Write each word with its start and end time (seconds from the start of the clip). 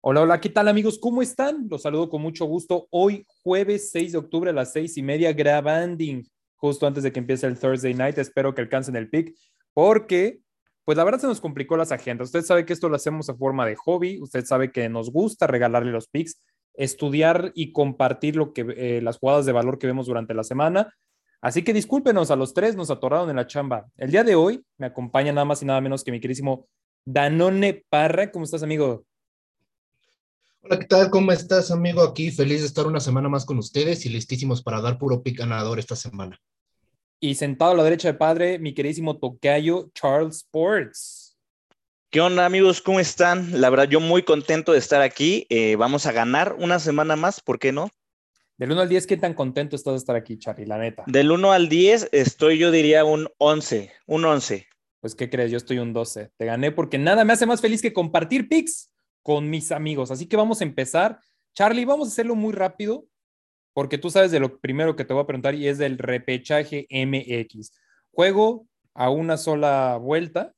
Hola, 0.00 0.20
hola, 0.20 0.40
¿qué 0.40 0.48
tal 0.48 0.68
amigos? 0.68 0.96
¿Cómo 0.96 1.22
están? 1.22 1.66
Los 1.68 1.82
saludo 1.82 2.08
con 2.08 2.22
mucho 2.22 2.44
gusto. 2.44 2.86
Hoy, 2.90 3.26
jueves 3.42 3.90
6 3.90 4.12
de 4.12 4.18
octubre 4.18 4.50
a 4.50 4.52
las 4.52 4.72
seis 4.72 4.96
y 4.96 5.02
media, 5.02 5.32
grabanding, 5.32 6.22
justo 6.54 6.86
antes 6.86 7.02
de 7.02 7.10
que 7.10 7.18
empiece 7.18 7.48
el 7.48 7.58
Thursday 7.58 7.94
night. 7.94 8.16
Espero 8.16 8.54
que 8.54 8.60
alcancen 8.60 8.94
el 8.94 9.10
pick, 9.10 9.34
porque, 9.74 10.38
pues 10.84 10.96
la 10.96 11.02
verdad 11.02 11.18
se 11.18 11.26
nos 11.26 11.40
complicó 11.40 11.76
las 11.76 11.90
agendas. 11.90 12.28
Usted 12.28 12.42
sabe 12.42 12.64
que 12.64 12.74
esto 12.74 12.88
lo 12.88 12.94
hacemos 12.94 13.28
a 13.28 13.34
forma 13.34 13.66
de 13.66 13.74
hobby. 13.74 14.20
Usted 14.22 14.44
sabe 14.44 14.70
que 14.70 14.88
nos 14.88 15.10
gusta 15.10 15.48
regalarle 15.48 15.90
los 15.90 16.06
picks, 16.06 16.40
estudiar 16.74 17.50
y 17.56 17.72
compartir 17.72 18.36
lo 18.36 18.52
que, 18.52 18.66
eh, 18.76 19.02
las 19.02 19.18
jugadas 19.18 19.46
de 19.46 19.52
valor 19.52 19.80
que 19.80 19.88
vemos 19.88 20.06
durante 20.06 20.32
la 20.32 20.44
semana. 20.44 20.94
Así 21.40 21.64
que 21.64 21.72
discúlpenos, 21.72 22.30
a 22.30 22.36
los 22.36 22.54
tres 22.54 22.76
nos 22.76 22.92
atoraron 22.92 23.30
en 23.30 23.36
la 23.36 23.48
chamba. 23.48 23.86
El 23.96 24.12
día 24.12 24.22
de 24.22 24.36
hoy 24.36 24.64
me 24.76 24.86
acompaña 24.86 25.32
nada 25.32 25.44
más 25.44 25.60
y 25.60 25.66
nada 25.66 25.80
menos 25.80 26.04
que 26.04 26.12
mi 26.12 26.20
querísimo 26.20 26.68
Danone 27.04 27.84
Parra. 27.90 28.30
¿Cómo 28.30 28.44
estás, 28.44 28.62
amigo? 28.62 29.04
Hola, 30.60 30.80
¿qué 30.80 30.86
tal? 30.86 31.10
¿Cómo 31.10 31.30
estás, 31.30 31.70
amigo? 31.70 32.02
Aquí 32.02 32.32
feliz 32.32 32.60
de 32.60 32.66
estar 32.66 32.86
una 32.86 32.98
semana 32.98 33.28
más 33.28 33.44
con 33.46 33.58
ustedes 33.58 34.04
y 34.04 34.08
listísimos 34.08 34.60
para 34.60 34.80
dar 34.80 34.98
puro 34.98 35.22
pick 35.22 35.38
ganador 35.38 35.78
esta 35.78 35.94
semana. 35.94 36.36
Y 37.20 37.36
sentado 37.36 37.70
a 37.70 37.74
la 37.76 37.84
derecha 37.84 38.08
de 38.08 38.18
padre, 38.18 38.58
mi 38.58 38.74
queridísimo 38.74 39.18
tocayo 39.18 39.88
Charles 39.94 40.38
Sports. 40.38 41.38
¿Qué 42.10 42.20
onda, 42.20 42.44
amigos? 42.44 42.80
¿Cómo 42.80 42.98
están? 42.98 43.60
La 43.60 43.70
verdad, 43.70 43.88
yo 43.88 44.00
muy 44.00 44.24
contento 44.24 44.72
de 44.72 44.78
estar 44.78 45.00
aquí. 45.00 45.46
Eh, 45.48 45.76
vamos 45.76 46.06
a 46.06 46.12
ganar 46.12 46.56
una 46.58 46.80
semana 46.80 47.14
más, 47.14 47.40
¿por 47.40 47.60
qué 47.60 47.70
no? 47.70 47.90
Del 48.56 48.72
1 48.72 48.80
al 48.80 48.88
10, 48.88 49.06
¿qué 49.06 49.16
tan 49.16 49.34
contento 49.34 49.76
estás 49.76 49.92
de 49.92 49.98
estar 49.98 50.16
aquí, 50.16 50.38
Charlie? 50.38 50.66
La 50.66 50.78
neta. 50.78 51.04
Del 51.06 51.30
1 51.30 51.52
al 51.52 51.68
10, 51.68 52.08
estoy, 52.10 52.58
yo 52.58 52.72
diría, 52.72 53.04
un 53.04 53.28
11. 53.38 53.92
Un 54.06 54.24
11. 54.24 54.66
Pues, 55.00 55.14
¿qué 55.14 55.30
crees? 55.30 55.52
Yo 55.52 55.56
estoy 55.56 55.78
un 55.78 55.92
12. 55.92 56.32
Te 56.36 56.44
gané 56.44 56.72
porque 56.72 56.98
nada 56.98 57.24
me 57.24 57.32
hace 57.32 57.46
más 57.46 57.60
feliz 57.60 57.80
que 57.80 57.92
compartir 57.92 58.48
picks 58.48 58.90
con 59.22 59.50
mis 59.50 59.72
amigos. 59.72 60.10
Así 60.10 60.26
que 60.26 60.36
vamos 60.36 60.60
a 60.60 60.64
empezar. 60.64 61.20
Charlie, 61.54 61.84
vamos 61.84 62.08
a 62.08 62.12
hacerlo 62.12 62.34
muy 62.34 62.52
rápido 62.52 63.06
porque 63.72 63.98
tú 63.98 64.10
sabes 64.10 64.30
de 64.30 64.40
lo 64.40 64.58
primero 64.58 64.96
que 64.96 65.04
te 65.04 65.14
voy 65.14 65.22
a 65.22 65.26
preguntar 65.26 65.54
y 65.54 65.68
es 65.68 65.78
del 65.78 65.98
repechaje 65.98 66.88
MX. 66.90 67.72
Juego 68.10 68.66
a 68.94 69.10
una 69.10 69.36
sola 69.36 69.96
vuelta, 69.98 70.52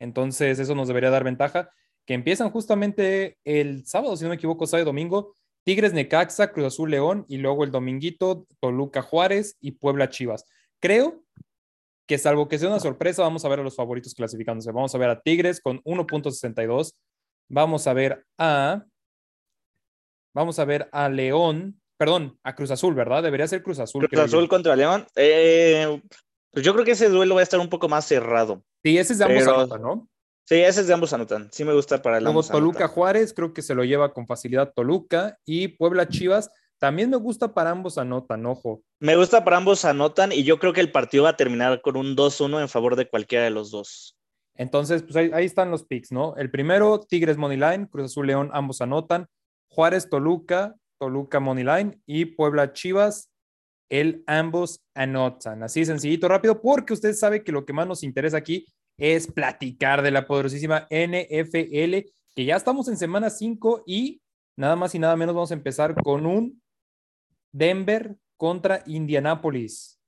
entonces 0.00 0.58
eso 0.58 0.74
nos 0.74 0.88
debería 0.88 1.10
dar 1.10 1.22
ventaja, 1.22 1.70
que 2.04 2.14
empiezan 2.14 2.50
justamente 2.50 3.38
el 3.44 3.86
sábado, 3.86 4.16
si 4.16 4.24
no 4.24 4.30
me 4.30 4.34
equivoco, 4.34 4.66
sábado 4.66 4.82
y 4.82 4.86
domingo, 4.86 5.34
Tigres 5.62 5.92
Necaxa, 5.92 6.52
Cruz 6.52 6.66
Azul 6.66 6.90
León 6.90 7.24
y 7.28 7.38
luego 7.38 7.62
el 7.62 7.70
dominguito 7.70 8.46
Toluca 8.60 9.02
Juárez 9.02 9.56
y 9.60 9.72
Puebla 9.72 10.10
Chivas. 10.10 10.44
Creo 10.80 11.22
que 12.06 12.18
salvo 12.18 12.48
que 12.48 12.58
sea 12.58 12.68
una 12.68 12.80
sorpresa, 12.80 13.22
vamos 13.22 13.44
a 13.44 13.48
ver 13.48 13.60
a 13.60 13.64
los 13.64 13.76
favoritos 13.76 14.14
clasificándose. 14.14 14.70
Vamos 14.72 14.94
a 14.94 14.98
ver 14.98 15.10
a 15.10 15.20
Tigres 15.20 15.60
con 15.60 15.80
1.62, 15.82 16.94
Vamos 17.48 17.86
a 17.86 17.92
ver 17.92 18.26
a. 18.38 18.84
Vamos 20.34 20.58
a 20.58 20.64
ver 20.64 20.88
a 20.92 21.08
León. 21.08 21.80
Perdón, 21.98 22.38
a 22.42 22.54
Cruz 22.54 22.70
Azul, 22.70 22.94
¿verdad? 22.94 23.22
Debería 23.22 23.48
ser 23.48 23.62
Cruz 23.62 23.78
Azul. 23.78 24.08
Cruz 24.08 24.20
Azul 24.20 24.48
contra 24.48 24.76
León. 24.76 25.06
Eh, 25.16 26.00
pues 26.50 26.64
yo 26.64 26.72
creo 26.74 26.84
que 26.84 26.92
ese 26.92 27.08
duelo 27.08 27.34
va 27.34 27.40
a 27.40 27.44
estar 27.44 27.60
un 27.60 27.68
poco 27.68 27.88
más 27.88 28.06
cerrado. 28.06 28.62
Sí, 28.82 28.98
ese 28.98 29.14
es 29.14 29.18
de 29.18 29.24
ambos 29.24 29.46
anotan, 29.46 29.82
¿no? 29.82 30.08
Sí, 30.44 30.56
ese 30.56 30.82
es 30.82 30.86
de 30.86 30.94
ambos 30.94 31.12
anotan. 31.12 31.48
Sí 31.52 31.64
me 31.64 31.72
gusta 31.72 32.00
para 32.00 32.18
el 32.18 32.24
Como 32.24 32.42
Toluca 32.42 32.86
Juárez, 32.86 33.32
creo 33.34 33.52
que 33.52 33.62
se 33.62 33.74
lo 33.74 33.82
lleva 33.84 34.12
con 34.12 34.26
facilidad 34.26 34.72
Toluca. 34.74 35.38
Y 35.44 35.68
Puebla 35.68 36.08
Chivas, 36.08 36.50
también 36.78 37.10
me 37.10 37.16
gusta 37.16 37.52
para 37.52 37.70
ambos 37.70 37.98
anotan, 37.98 38.44
ojo. 38.46 38.82
Me 39.00 39.16
gusta 39.16 39.44
para 39.44 39.56
ambos 39.56 39.84
anotan 39.84 40.32
y 40.32 40.44
yo 40.44 40.58
creo 40.58 40.72
que 40.72 40.80
el 40.80 40.92
partido 40.92 41.24
va 41.24 41.30
a 41.30 41.36
terminar 41.36 41.80
con 41.80 41.96
un 41.96 42.14
2-1 42.14 42.60
en 42.60 42.68
favor 42.68 42.96
de 42.96 43.08
cualquiera 43.08 43.44
de 43.44 43.50
los 43.50 43.70
dos. 43.70 44.15
Entonces, 44.56 45.02
pues 45.02 45.16
ahí, 45.16 45.44
están 45.44 45.70
los 45.70 45.84
picks, 45.84 46.12
¿no? 46.12 46.34
El 46.36 46.50
primero, 46.50 47.00
Tigres 47.00 47.36
Moneyline, 47.36 47.86
Cruz 47.86 48.06
Azul 48.06 48.26
León, 48.26 48.50
ambos 48.52 48.80
anotan. 48.80 49.26
Juárez 49.68 50.08
Toluca, 50.08 50.74
Toluca 50.98 51.40
Moneyline 51.40 52.00
y 52.06 52.24
Puebla 52.24 52.72
Chivas, 52.72 53.30
el 53.90 54.24
ambos 54.26 54.80
anotan. 54.94 55.62
Así 55.62 55.84
sencillito, 55.84 56.28
rápido, 56.28 56.60
porque 56.60 56.94
usted 56.94 57.12
sabe 57.14 57.44
que 57.44 57.52
lo 57.52 57.64
que 57.66 57.72
más 57.72 57.86
nos 57.86 58.02
interesa 58.02 58.38
aquí 58.38 58.66
es 58.96 59.26
platicar 59.26 60.02
de 60.02 60.10
la 60.10 60.26
poderosísima 60.26 60.86
NFL, 60.90 62.10
que 62.34 62.44
ya 62.44 62.56
estamos 62.56 62.88
en 62.88 62.96
semana 62.96 63.28
5 63.28 63.84
y 63.86 64.22
nada 64.56 64.76
más 64.76 64.94
y 64.94 64.98
nada 64.98 65.16
menos 65.16 65.34
vamos 65.34 65.50
a 65.50 65.54
empezar 65.54 65.94
con 66.02 66.24
un 66.24 66.62
Denver 67.52 68.16
contra 68.36 68.82
Indianapolis. 68.86 69.98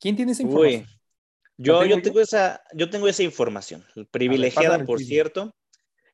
¿Quién 0.00 0.16
tiene 0.16 0.32
esa 0.32 0.42
información? 0.42 0.86
Yo, 1.56 1.84
yo, 1.84 2.00
tengo 2.02 2.20
esa, 2.20 2.62
yo 2.72 2.90
tengo 2.90 3.08
esa 3.08 3.22
información, 3.22 3.84
privilegiada, 4.10 4.84
por 4.84 5.00
cierto. 5.00 5.54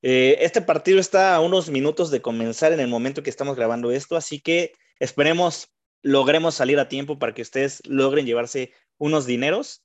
Eh, 0.03 0.38
este 0.41 0.62
partido 0.62 1.00
está 1.00 1.34
a 1.34 1.41
unos 1.41 1.71
minutos 1.71 2.10
de 2.10 2.22
comenzar 2.22 2.72
en 2.72 2.81
el 2.81 2.88
momento 2.88 3.22
que 3.22 3.31
estamos 3.31 3.56
grabando 3.56 3.91
esto, 3.91 4.16
así 4.16 4.41
que 4.41 4.72
esperemos 5.00 5.69
logremos 6.03 6.54
salir 6.54 6.78
a 6.78 6.88
tiempo 6.88 7.19
para 7.19 7.34
que 7.34 7.43
ustedes 7.43 7.82
logren 7.87 8.27
llevarse 8.27 8.72
unos 8.98 9.27
dineros. 9.27 9.84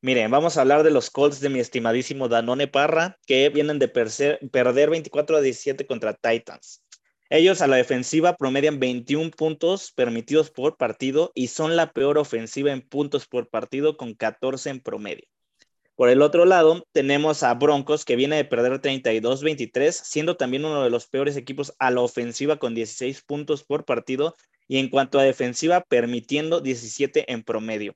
Miren, 0.00 0.30
vamos 0.30 0.56
a 0.56 0.60
hablar 0.60 0.84
de 0.84 0.92
los 0.92 1.10
Colts 1.10 1.40
de 1.40 1.48
mi 1.48 1.58
estimadísimo 1.58 2.28
Danone 2.28 2.68
Parra, 2.68 3.18
que 3.26 3.48
vienen 3.48 3.80
de 3.80 3.88
perder 3.88 4.90
24 4.90 5.36
a 5.36 5.40
17 5.40 5.86
contra 5.86 6.14
Titans. 6.14 6.84
Ellos 7.30 7.60
a 7.60 7.66
la 7.66 7.76
defensiva 7.76 8.36
promedian 8.36 8.80
21 8.80 9.30
puntos 9.32 9.92
permitidos 9.92 10.50
por 10.50 10.78
partido 10.78 11.30
y 11.34 11.48
son 11.48 11.76
la 11.76 11.92
peor 11.92 12.16
ofensiva 12.16 12.72
en 12.72 12.80
puntos 12.80 13.26
por 13.26 13.50
partido 13.50 13.98
con 13.98 14.14
14 14.14 14.70
en 14.70 14.80
promedio. 14.80 15.26
Por 15.94 16.08
el 16.08 16.22
otro 16.22 16.46
lado, 16.46 16.86
tenemos 16.92 17.42
a 17.42 17.52
Broncos 17.52 18.06
que 18.06 18.16
viene 18.16 18.36
de 18.36 18.46
perder 18.46 18.80
32-23, 18.80 19.90
siendo 19.92 20.38
también 20.38 20.64
uno 20.64 20.82
de 20.82 20.88
los 20.88 21.06
peores 21.06 21.36
equipos 21.36 21.74
a 21.78 21.90
la 21.90 22.00
ofensiva 22.00 22.58
con 22.58 22.74
16 22.74 23.22
puntos 23.24 23.62
por 23.62 23.84
partido 23.84 24.34
y 24.66 24.78
en 24.78 24.88
cuanto 24.88 25.18
a 25.18 25.24
defensiva 25.24 25.82
permitiendo 25.82 26.60
17 26.60 27.30
en 27.30 27.42
promedio, 27.42 27.94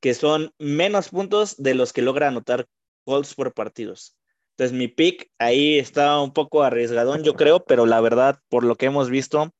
que 0.00 0.12
son 0.12 0.52
menos 0.58 1.08
puntos 1.08 1.56
de 1.56 1.74
los 1.74 1.94
que 1.94 2.02
logra 2.02 2.28
anotar 2.28 2.66
Colts 3.04 3.34
por 3.34 3.54
partidos. 3.54 4.14
Entonces 4.56 4.76
mi 4.76 4.86
pick 4.86 5.30
ahí 5.38 5.78
está 5.78 6.20
un 6.20 6.32
poco 6.32 6.62
arriesgadón, 6.62 7.24
yo 7.24 7.34
creo, 7.34 7.64
pero 7.64 7.86
la 7.86 8.00
verdad, 8.00 8.38
por 8.48 8.62
lo 8.62 8.76
que 8.76 8.86
hemos 8.86 9.10
visto, 9.10 9.52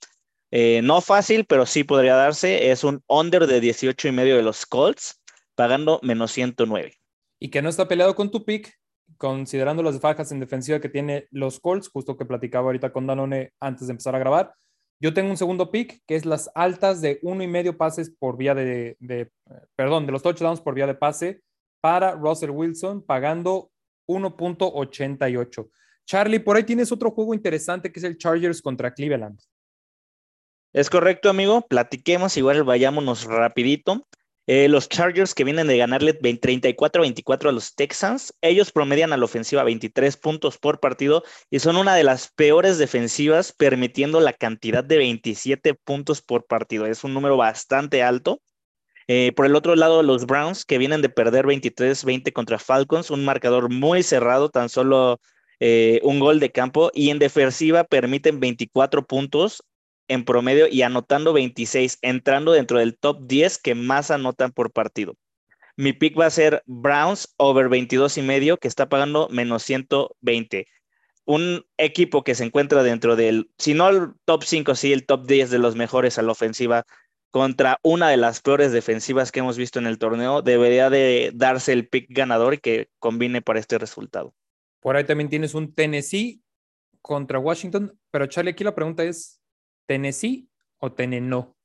eh, 0.53 0.83
no 0.85 1.01
fácil, 1.01 1.47
pero 1.47 1.67
sí 1.67 1.83
podría 1.83 2.15
darse. 2.15 2.71
Es 2.71 2.85
un 2.85 3.03
under 3.09 3.49
de 3.49 3.61
18 3.61 4.07
y 4.07 4.13
medio 4.13 4.37
de 4.37 4.43
los 4.43 4.67
Colts, 4.67 5.21
pagando 5.57 5.99
menos 6.05 6.31
109. 6.31 6.93
Y 7.41 7.51
que 7.51 7.61
no 7.61 7.69
está 7.69 7.89
peleado 7.89 8.15
con 8.15 8.31
tu 8.31 8.45
pick, 8.45 8.73
considerando 9.19 9.83
las 9.83 9.99
fajas 9.99 10.31
en 10.31 10.39
defensiva 10.39 10.79
que 10.79 10.89
tiene 10.89 11.27
los 11.33 11.59
Colts, 11.59 11.89
justo 11.89 12.17
que 12.17 12.25
platicaba 12.25 12.67
ahorita 12.67 12.93
con 12.93 13.09
Danone 13.09 13.53
antes 13.59 13.89
de 13.89 13.93
empezar 13.95 14.15
a 14.15 14.21
grabar. 14.21 14.55
Yo 15.01 15.13
tengo 15.13 15.29
un 15.29 15.37
segundo 15.37 15.73
pick, 15.73 16.03
que 16.07 16.15
es 16.15 16.25
las 16.25 16.49
altas 16.55 17.01
de 17.01 17.19
uno 17.23 17.43
y 17.43 17.49
medio 17.49 17.77
pases 17.77 18.15
por 18.17 18.37
vía 18.37 18.55
de, 18.55 18.97
de 19.01 19.29
perdón, 19.75 20.07
de 20.07 20.13
los 20.13 20.23
touchdowns 20.23 20.61
por 20.61 20.75
vía 20.75 20.87
de 20.87 20.95
pase 20.95 21.41
para 21.81 22.13
Russell 22.13 22.51
Wilson, 22.51 23.05
pagando 23.05 23.73
1.88. 24.07 25.71
Charlie, 26.07 26.39
por 26.39 26.57
ahí 26.57 26.65
tienes 26.65 26.93
otro 26.93 27.11
juego 27.11 27.35
interesante 27.35 27.91
que 27.91 27.99
es 27.99 28.05
el 28.05 28.19
Chargers 28.19 28.61
contra 28.61 28.93
Cleveland. 28.93 29.41
Es 30.73 30.91
correcto, 30.91 31.31
amigo. 31.31 31.67
Platiquemos, 31.67 32.37
igual 32.37 32.65
vayámonos 32.65 33.25
rapidito. 33.25 34.07
Eh, 34.47 34.69
los 34.69 34.91
Chargers 34.91 35.35
que 35.35 35.45
vienen 35.45 35.69
de 35.69 35.79
ganarle 35.79 36.19
34-24 36.21 37.49
a 37.49 37.53
los 37.53 37.75
Texans, 37.75 38.35
ellos 38.43 38.73
promedian 38.73 39.13
a 39.13 39.17
la 39.17 39.25
ofensiva 39.25 39.63
23 39.63 40.19
puntos 40.19 40.59
por 40.59 40.81
partido 40.81 41.23
y 41.49 41.61
son 41.61 41.77
una 41.77 41.95
de 41.95 42.05
las 42.05 42.31
peores 42.33 42.77
defensivas, 42.77 43.53
permitiendo 43.53 44.21
la 44.21 44.35
cantidad 44.35 44.85
de 44.85 44.99
27 44.99 45.75
puntos 45.75 46.21
por 46.21 46.45
partido. 46.45 46.85
Es 46.85 47.05
un 47.05 47.15
número 47.15 47.39
bastante 47.39 48.03
alto. 48.03 48.43
Eh, 49.07 49.33
por 49.37 49.47
el 49.47 49.55
otro 49.55 49.77
lado, 49.77 50.03
los 50.03 50.27
Browns, 50.27 50.65
que 50.65 50.79
vienen 50.79 51.03
de 51.03 51.09
perder 51.09 51.47
23-20 51.47 52.33
contra 52.33 52.59
Falcons, 52.59 53.11
un 53.11 53.25
marcador 53.25 53.71
muy 53.71 54.03
cerrado, 54.03 54.49
tan 54.49 54.69
solo 54.69 55.21
eh, 55.61 56.01
un 56.03 56.21
gol 56.21 56.41
de 56.41 56.51
campo, 56.51 56.91
y 56.95 57.11
en 57.11 57.19
defensiva 57.19 57.85
permiten 57.85 58.41
24 58.41 59.07
puntos 59.07 59.63
en 60.09 60.25
promedio 60.25 60.67
y 60.69 60.83
anotando 60.83 61.33
26, 61.33 61.99
entrando 62.03 62.53
dentro 62.53 62.79
del 62.79 62.97
top 62.97 63.27
10 63.27 63.59
que 63.59 63.75
más 63.75 64.11
anotan 64.11 64.53
por 64.53 64.73
partido. 64.73 65.17
Mi 65.77 65.93
pick 65.93 66.19
va 66.19 66.27
a 66.27 66.31
ser 66.31 66.63
Browns 66.67 67.35
over 67.37 67.69
22 67.69 68.19
y 68.19 68.23
medio, 68.23 68.59
que 68.59 68.69
está 68.69 68.89
pagando 68.89 69.29
menos 69.31 69.63
120. 69.65 70.67
Un 71.27 71.65
equipo 71.79 72.23
que 72.23 72.35
se 72.35 72.45
encuentra 72.45 72.83
dentro 72.83 73.17
del, 73.17 73.51
si 73.59 73.75
no 73.75 73.89
el 73.89 74.13
top 74.25 74.45
5, 74.45 74.75
sí 74.75 74.93
el 74.93 75.07
top 75.07 75.27
10 75.27 75.51
de 75.51 75.59
los 75.59 75.75
mejores 75.75 76.19
a 76.19 76.23
la 76.23 76.33
ofensiva 76.33 76.85
contra 77.35 77.81
una 77.83 78.11
de 78.11 78.17
las 78.17 78.41
peores 78.41 78.71
defensivas 78.71 79.33
que 79.33 79.41
hemos 79.41 79.59
visto 79.59 79.81
en 79.81 79.89
el 79.89 79.99
torneo, 79.99 80.41
debería 80.41 80.89
de 80.89 81.33
darse 81.35 81.73
el 81.73 81.89
pick 81.89 82.07
ganador 82.09 82.55
y 82.55 82.59
que 82.59 82.91
combine 83.01 83.43
para 83.43 83.59
este 83.59 83.77
resultado. 83.77 84.33
Por 84.79 84.95
ahí 84.95 85.03
también 85.03 85.29
tienes 85.29 85.53
un 85.53 85.75
Tennessee 85.75 86.41
contra 87.03 87.41
Washington, 87.41 87.99
pero 88.13 88.27
Charlie, 88.27 88.53
aquí 88.53 88.63
la 88.63 88.77
pregunta 88.77 89.03
es, 89.03 89.41
¿Tennessee 89.89 90.49
o 90.79 90.93
Teneno? 90.93 91.57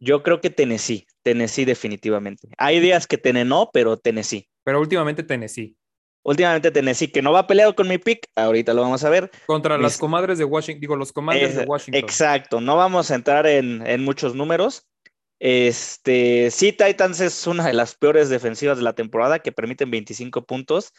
Yo 0.00 0.22
creo 0.22 0.40
que 0.40 0.48
Tennessee, 0.48 1.06
Tennessee 1.22 1.66
definitivamente. 1.66 2.48
Hay 2.56 2.80
días 2.80 3.06
que 3.06 3.18
Teneno, 3.18 3.68
pero 3.70 3.98
Tennessee. 3.98 4.48
Pero 4.64 4.80
últimamente 4.80 5.22
Tennessee. 5.22 5.76
Últimamente 6.22 6.70
Tennessee, 6.70 7.10
que 7.10 7.22
no 7.22 7.32
va 7.32 7.46
peleado 7.46 7.74
con 7.74 7.88
mi 7.88 7.98
pick, 7.98 8.26
ahorita 8.36 8.74
lo 8.74 8.82
vamos 8.82 9.02
a 9.04 9.10
ver. 9.10 9.30
Contra 9.46 9.78
las 9.78 9.96
comadres 9.96 10.38
de 10.38 10.44
Washington, 10.44 10.80
digo, 10.80 10.96
los 10.96 11.12
comandos 11.12 11.54
de 11.54 11.64
Washington. 11.64 12.02
Exacto, 12.02 12.60
no 12.60 12.76
vamos 12.76 13.10
a 13.10 13.14
entrar 13.14 13.46
en, 13.46 13.86
en, 13.86 14.04
muchos 14.04 14.34
números. 14.34 14.86
Este, 15.40 16.50
sí, 16.50 16.72
Titans 16.72 17.20
es 17.20 17.46
una 17.46 17.66
de 17.66 17.72
las 17.72 17.94
peores 17.94 18.28
defensivas 18.28 18.78
de 18.78 18.84
la 18.84 18.94
temporada 18.94 19.38
que 19.38 19.52
permiten 19.52 19.90
25 19.90 20.44
puntos, 20.44 20.92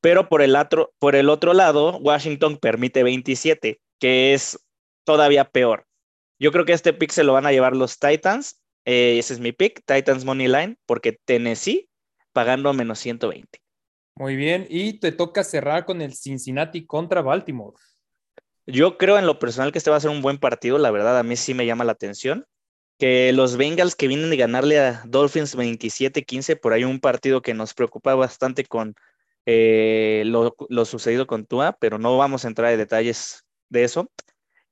pero 0.00 0.28
por 0.28 0.42
el, 0.42 0.56
otro, 0.56 0.92
por 0.98 1.14
el 1.14 1.28
otro 1.28 1.52
lado, 1.52 1.98
Washington 1.98 2.58
permite 2.58 3.02
27, 3.02 3.80
que 4.00 4.34
es 4.34 4.58
todavía 5.04 5.44
peor. 5.44 5.86
Yo 6.38 6.50
creo 6.50 6.64
que 6.64 6.72
este 6.72 6.92
pick 6.92 7.10
se 7.10 7.24
lo 7.24 7.34
van 7.34 7.46
a 7.46 7.52
llevar 7.52 7.76
los 7.76 7.98
Titans. 7.98 8.60
Eh, 8.86 9.18
ese 9.18 9.34
es 9.34 9.40
mi 9.40 9.52
pick, 9.52 9.82
Titans 9.86 10.24
Money 10.24 10.48
Line, 10.48 10.76
porque 10.86 11.18
Tennessee 11.24 11.88
pagando 12.32 12.72
menos 12.72 12.98
120. 12.98 13.63
Muy 14.16 14.36
bien, 14.36 14.66
y 14.70 15.00
te 15.00 15.10
toca 15.10 15.42
cerrar 15.42 15.84
con 15.84 16.00
el 16.00 16.14
Cincinnati 16.14 16.86
contra 16.86 17.20
Baltimore. 17.20 17.76
Yo 18.66 18.96
creo 18.96 19.18
en 19.18 19.26
lo 19.26 19.40
personal 19.40 19.72
que 19.72 19.78
este 19.78 19.90
va 19.90 19.96
a 19.96 20.00
ser 20.00 20.10
un 20.10 20.22
buen 20.22 20.38
partido, 20.38 20.78
la 20.78 20.92
verdad 20.92 21.18
a 21.18 21.24
mí 21.24 21.34
sí 21.36 21.52
me 21.52 21.66
llama 21.66 21.84
la 21.84 21.92
atención. 21.92 22.46
Que 22.96 23.32
los 23.32 23.56
Bengals 23.56 23.96
que 23.96 24.06
vienen 24.06 24.30
de 24.30 24.36
ganarle 24.36 24.78
a 24.78 25.02
Dolphins 25.04 25.56
27-15, 25.56 26.54
por 26.60 26.72
ahí 26.72 26.84
un 26.84 27.00
partido 27.00 27.42
que 27.42 27.54
nos 27.54 27.74
preocupa 27.74 28.14
bastante 28.14 28.64
con 28.64 28.94
eh, 29.46 30.22
lo, 30.26 30.84
sucedido 30.84 31.26
con 31.26 31.44
Tua, 31.44 31.76
pero 31.80 31.98
no 31.98 32.16
vamos 32.16 32.44
a 32.44 32.48
entrar 32.48 32.72
en 32.72 32.78
detalles 32.78 33.44
de 33.68 33.82
eso. 33.82 34.08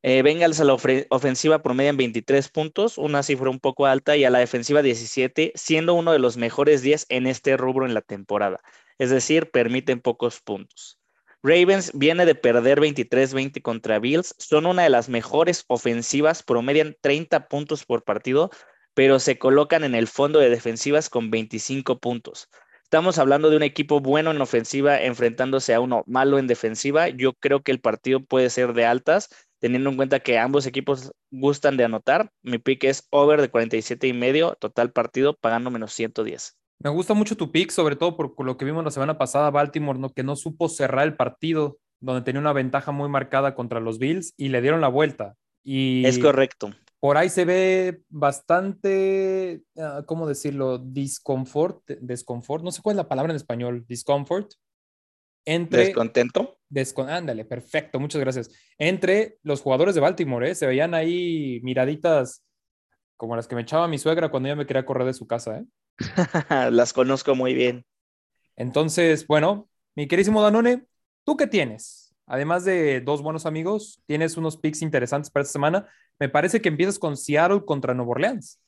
Eh, 0.02 0.22
Bengals 0.22 0.60
a 0.60 0.64
la 0.64 0.74
ofensiva 0.74 1.62
promedian 1.62 1.96
23 1.96 2.48
puntos, 2.48 2.96
una 2.96 3.24
cifra 3.24 3.50
un 3.50 3.58
poco 3.58 3.86
alta, 3.86 4.16
y 4.16 4.24
a 4.24 4.30
la 4.30 4.38
defensiva 4.38 4.82
17, 4.82 5.52
siendo 5.56 5.94
uno 5.94 6.12
de 6.12 6.20
los 6.20 6.36
mejores 6.36 6.82
10 6.82 7.06
en 7.08 7.26
este 7.26 7.56
rubro 7.56 7.86
en 7.86 7.94
la 7.94 8.02
temporada 8.02 8.60
es 9.02 9.10
decir, 9.10 9.50
permiten 9.50 10.00
pocos 10.00 10.40
puntos. 10.40 11.00
Ravens 11.42 11.90
viene 11.92 12.24
de 12.24 12.36
perder 12.36 12.78
23-20 12.80 13.60
contra 13.60 13.98
Bills, 13.98 14.32
son 14.38 14.64
una 14.64 14.84
de 14.84 14.90
las 14.90 15.08
mejores 15.08 15.64
ofensivas, 15.66 16.44
promedian 16.44 16.94
30 17.00 17.48
puntos 17.48 17.84
por 17.84 18.04
partido, 18.04 18.52
pero 18.94 19.18
se 19.18 19.38
colocan 19.38 19.82
en 19.82 19.96
el 19.96 20.06
fondo 20.06 20.38
de 20.38 20.50
defensivas 20.50 21.10
con 21.10 21.32
25 21.32 21.98
puntos. 21.98 22.48
Estamos 22.84 23.18
hablando 23.18 23.50
de 23.50 23.56
un 23.56 23.64
equipo 23.64 23.98
bueno 23.98 24.30
en 24.30 24.40
ofensiva 24.40 25.02
enfrentándose 25.02 25.74
a 25.74 25.80
uno 25.80 26.04
malo 26.06 26.38
en 26.38 26.46
defensiva. 26.46 27.08
Yo 27.08 27.32
creo 27.32 27.60
que 27.64 27.72
el 27.72 27.80
partido 27.80 28.20
puede 28.24 28.50
ser 28.50 28.72
de 28.72 28.84
altas, 28.84 29.30
teniendo 29.58 29.90
en 29.90 29.96
cuenta 29.96 30.20
que 30.20 30.38
ambos 30.38 30.64
equipos 30.66 31.10
gustan 31.32 31.76
de 31.76 31.82
anotar. 31.82 32.30
Mi 32.42 32.58
pick 32.58 32.84
es 32.84 33.08
over 33.10 33.40
de 33.40 33.50
47 33.50 34.06
y 34.06 34.12
medio, 34.12 34.54
total 34.60 34.92
partido, 34.92 35.34
pagando 35.34 35.72
menos 35.72 35.92
110. 35.92 36.56
Me 36.82 36.90
gusta 36.90 37.14
mucho 37.14 37.36
tu 37.36 37.52
pick, 37.52 37.70
sobre 37.70 37.96
todo 37.96 38.16
por 38.16 38.44
lo 38.44 38.56
que 38.56 38.64
vimos 38.64 38.84
la 38.84 38.90
semana 38.90 39.16
pasada, 39.16 39.50
Baltimore, 39.50 39.98
¿no? 39.98 40.12
que 40.12 40.24
no 40.24 40.34
supo 40.34 40.68
cerrar 40.68 41.06
el 41.06 41.16
partido, 41.16 41.78
donde 42.00 42.22
tenía 42.22 42.40
una 42.40 42.52
ventaja 42.52 42.90
muy 42.90 43.08
marcada 43.08 43.54
contra 43.54 43.80
los 43.80 43.98
Bills 43.98 44.34
y 44.36 44.48
le 44.48 44.60
dieron 44.60 44.80
la 44.80 44.88
vuelta. 44.88 45.36
Y 45.62 46.04
es 46.04 46.18
correcto. 46.18 46.74
Por 46.98 47.16
ahí 47.16 47.28
se 47.28 47.44
ve 47.44 48.02
bastante, 48.08 49.62
ah, 49.76 50.02
¿cómo 50.06 50.26
decirlo? 50.26 50.78
Disconfort, 50.78 51.84
desconfort, 52.00 52.64
no 52.64 52.72
sé 52.72 52.82
cuál 52.82 52.94
es 52.94 52.98
la 52.98 53.08
palabra 53.08 53.32
en 53.32 53.36
español, 53.36 53.84
discomfort. 53.86 54.52
Entre, 55.44 55.86
Descontento. 55.86 56.58
ándale, 57.08 57.44
perfecto, 57.44 57.98
muchas 57.98 58.20
gracias. 58.20 58.50
Entre 58.78 59.38
los 59.42 59.60
jugadores 59.60 59.94
de 59.94 60.00
Baltimore, 60.00 60.48
¿eh? 60.48 60.54
se 60.54 60.66
veían 60.66 60.94
ahí 60.94 61.60
miraditas 61.62 62.44
como 63.16 63.36
las 63.36 63.46
que 63.46 63.56
me 63.56 63.62
echaba 63.62 63.88
mi 63.88 63.98
suegra 63.98 64.30
cuando 64.30 64.48
ella 64.48 64.56
me 64.56 64.66
quería 64.66 64.86
correr 64.86 65.06
de 65.06 65.14
su 65.14 65.26
casa. 65.26 65.58
¿eh? 65.58 65.64
Las 66.70 66.92
conozco 66.92 67.34
muy 67.34 67.54
bien. 67.54 67.84
Entonces, 68.56 69.26
bueno, 69.26 69.68
mi 69.94 70.06
querísimo 70.08 70.42
Danone, 70.42 70.84
¿tú 71.24 71.36
qué 71.36 71.46
tienes? 71.46 72.14
Además 72.26 72.64
de 72.64 73.00
dos 73.00 73.22
buenos 73.22 73.46
amigos, 73.46 74.00
tienes 74.06 74.36
unos 74.36 74.56
picks 74.56 74.82
interesantes 74.82 75.30
para 75.30 75.42
esta 75.42 75.52
semana. 75.52 75.88
Me 76.18 76.28
parece 76.28 76.60
que 76.60 76.68
empiezas 76.68 76.98
con 76.98 77.16
Seattle 77.16 77.64
contra 77.64 77.94
Nueva 77.94 78.12
Orleans. 78.12 78.60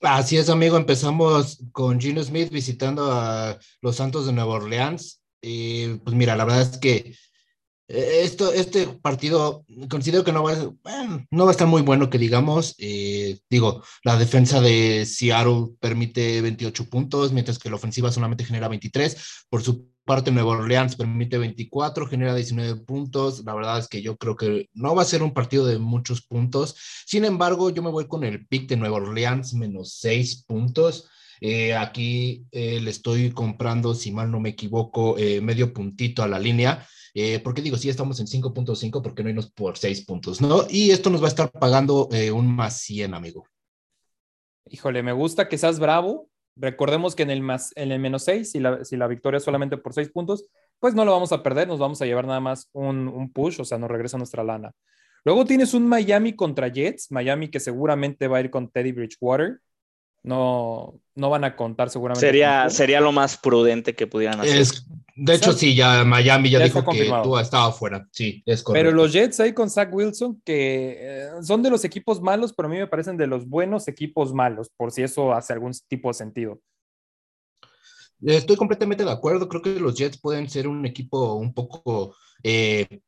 Así 0.00 0.36
es, 0.36 0.50
amigo. 0.50 0.76
Empezamos 0.76 1.62
con 1.70 2.00
Gino 2.00 2.22
Smith 2.22 2.50
visitando 2.50 3.12
a 3.12 3.58
los 3.80 3.96
Santos 3.96 4.26
de 4.26 4.32
Nueva 4.32 4.54
Orleans. 4.54 5.22
Y 5.40 5.94
pues 5.98 6.16
mira, 6.16 6.34
la 6.34 6.44
verdad 6.44 6.62
es 6.62 6.78
que 6.78 6.96
eh, 6.96 7.16
esto, 7.94 8.52
este 8.54 8.86
partido 8.86 9.66
considero 9.90 10.24
que 10.24 10.32
no 10.32 10.42
va, 10.42 10.52
a, 10.52 11.26
no 11.30 11.44
va 11.44 11.50
a 11.50 11.52
estar 11.52 11.66
muy 11.66 11.82
bueno 11.82 12.08
que 12.08 12.18
digamos. 12.18 12.74
Eh, 12.78 13.38
digo, 13.50 13.82
la 14.02 14.16
defensa 14.16 14.62
de 14.62 15.04
Seattle 15.04 15.74
permite 15.78 16.40
28 16.40 16.88
puntos, 16.88 17.32
mientras 17.32 17.58
que 17.58 17.68
la 17.68 17.76
ofensiva 17.76 18.10
solamente 18.10 18.46
genera 18.46 18.68
23. 18.68 19.44
Por 19.50 19.62
su 19.62 19.90
parte, 20.06 20.30
Nueva 20.30 20.52
Orleans 20.52 20.96
permite 20.96 21.36
24, 21.36 22.06
genera 22.06 22.34
19 22.34 22.80
puntos. 22.80 23.44
La 23.44 23.54
verdad 23.54 23.78
es 23.78 23.88
que 23.88 24.00
yo 24.00 24.16
creo 24.16 24.36
que 24.36 24.70
no 24.72 24.94
va 24.94 25.02
a 25.02 25.06
ser 25.06 25.22
un 25.22 25.34
partido 25.34 25.66
de 25.66 25.78
muchos 25.78 26.22
puntos. 26.22 26.74
Sin 27.06 27.26
embargo, 27.26 27.68
yo 27.68 27.82
me 27.82 27.90
voy 27.90 28.08
con 28.08 28.24
el 28.24 28.46
pick 28.46 28.70
de 28.70 28.76
Nueva 28.76 28.96
Orleans 28.96 29.52
menos 29.52 29.98
6 29.98 30.44
puntos. 30.46 31.10
Eh, 31.42 31.74
aquí 31.74 32.46
le 32.52 32.88
estoy 32.88 33.32
comprando, 33.32 33.94
si 33.94 34.12
mal 34.12 34.30
no 34.30 34.40
me 34.40 34.50
equivoco, 34.50 35.16
medio 35.42 35.74
puntito 35.74 36.22
a 36.22 36.28
la 36.28 36.38
línea. 36.38 36.86
Eh, 37.14 37.40
porque 37.40 37.60
digo, 37.60 37.76
si 37.76 37.88
estamos 37.88 38.20
en 38.20 38.26
5.5, 38.26 39.02
¿por 39.02 39.14
qué 39.14 39.22
no 39.22 39.28
irnos 39.28 39.50
por 39.50 39.76
6 39.76 40.04
puntos? 40.06 40.40
¿no? 40.40 40.64
Y 40.68 40.90
esto 40.90 41.10
nos 41.10 41.20
va 41.20 41.26
a 41.26 41.28
estar 41.28 41.50
pagando 41.50 42.08
eh, 42.12 42.30
un 42.30 42.54
más 42.54 42.80
100, 42.80 43.14
amigo. 43.14 43.46
Híjole, 44.66 45.02
me 45.02 45.12
gusta 45.12 45.48
que 45.48 45.58
seas 45.58 45.78
bravo. 45.78 46.28
Recordemos 46.56 47.14
que 47.14 47.22
en 47.22 47.30
el, 47.30 47.42
más, 47.42 47.72
en 47.76 47.92
el 47.92 48.00
menos 48.00 48.24
6, 48.24 48.50
si 48.50 48.60
la, 48.60 48.84
si 48.84 48.96
la 48.96 49.06
victoria 49.06 49.38
es 49.38 49.44
solamente 49.44 49.76
por 49.76 49.92
6 49.92 50.10
puntos, 50.10 50.46
pues 50.78 50.94
no 50.94 51.04
lo 51.04 51.12
vamos 51.12 51.32
a 51.32 51.42
perder, 51.42 51.68
nos 51.68 51.78
vamos 51.78 52.00
a 52.02 52.06
llevar 52.06 52.26
nada 52.26 52.40
más 52.40 52.68
un, 52.72 53.08
un 53.08 53.32
push, 53.32 53.60
o 53.60 53.64
sea, 53.64 53.78
nos 53.78 53.90
regresa 53.90 54.18
nuestra 54.18 54.42
lana. 54.42 54.72
Luego 55.24 55.44
tienes 55.44 55.72
un 55.74 55.86
Miami 55.86 56.34
contra 56.34 56.68
Jets, 56.68 57.10
Miami 57.12 57.48
que 57.48 57.60
seguramente 57.60 58.26
va 58.26 58.38
a 58.38 58.40
ir 58.40 58.50
con 58.50 58.70
Teddy 58.70 58.92
Bridgewater 58.92 59.60
no, 60.22 61.00
no 61.14 61.30
van 61.30 61.44
a 61.44 61.56
contar 61.56 61.90
seguramente. 61.90 62.26
Sería, 62.26 62.70
sería 62.70 63.00
lo 63.00 63.12
más 63.12 63.36
prudente 63.36 63.94
que 63.94 64.06
pudieran 64.06 64.40
hacer. 64.40 64.66
de 65.16 65.34
hecho, 65.34 65.52
sí, 65.52 65.74
ya 65.74 66.04
Miami 66.04 66.50
ya, 66.50 66.60
dijo 66.60 66.84
que 66.84 67.10
tú 67.22 67.38
estaba 67.38 67.66
afuera. 67.66 68.08
Sí, 68.12 68.42
es 68.46 68.62
correcto. 68.62 68.84
Pero 68.84 68.96
los 68.96 69.12
Jets 69.12 69.40
ahí 69.40 69.52
con 69.52 69.68
Zach 69.68 69.92
Wilson, 69.92 70.40
que 70.44 70.96
eh, 70.98 71.28
son 71.42 71.62
de 71.62 71.70
los 71.70 71.84
equipos 71.84 72.20
malos, 72.20 72.52
pero 72.52 72.68
a 72.68 72.70
mí 72.70 72.78
me 72.78 72.86
parecen 72.86 73.16
de 73.16 73.26
los 73.26 73.48
buenos 73.48 73.88
equipos 73.88 74.32
malos, 74.32 74.70
por 74.76 74.92
si 74.92 75.02
eso 75.02 75.32
hace 75.32 75.52
algún 75.52 75.72
tipo 75.88 76.08
de 76.08 76.14
sentido. 76.14 76.60
Estoy 78.24 78.56
completamente 78.56 79.04
de 79.04 79.10
acuerdo. 79.10 79.48
Creo 79.48 79.62
que 79.62 79.80
los 79.80 79.96
Jets 79.96 80.20
pueden 80.20 80.48
ser 80.48 80.68
un 80.68 80.86
equipo 80.86 81.34
un 81.34 81.52
poco 81.52 82.14
eh, 82.44 83.00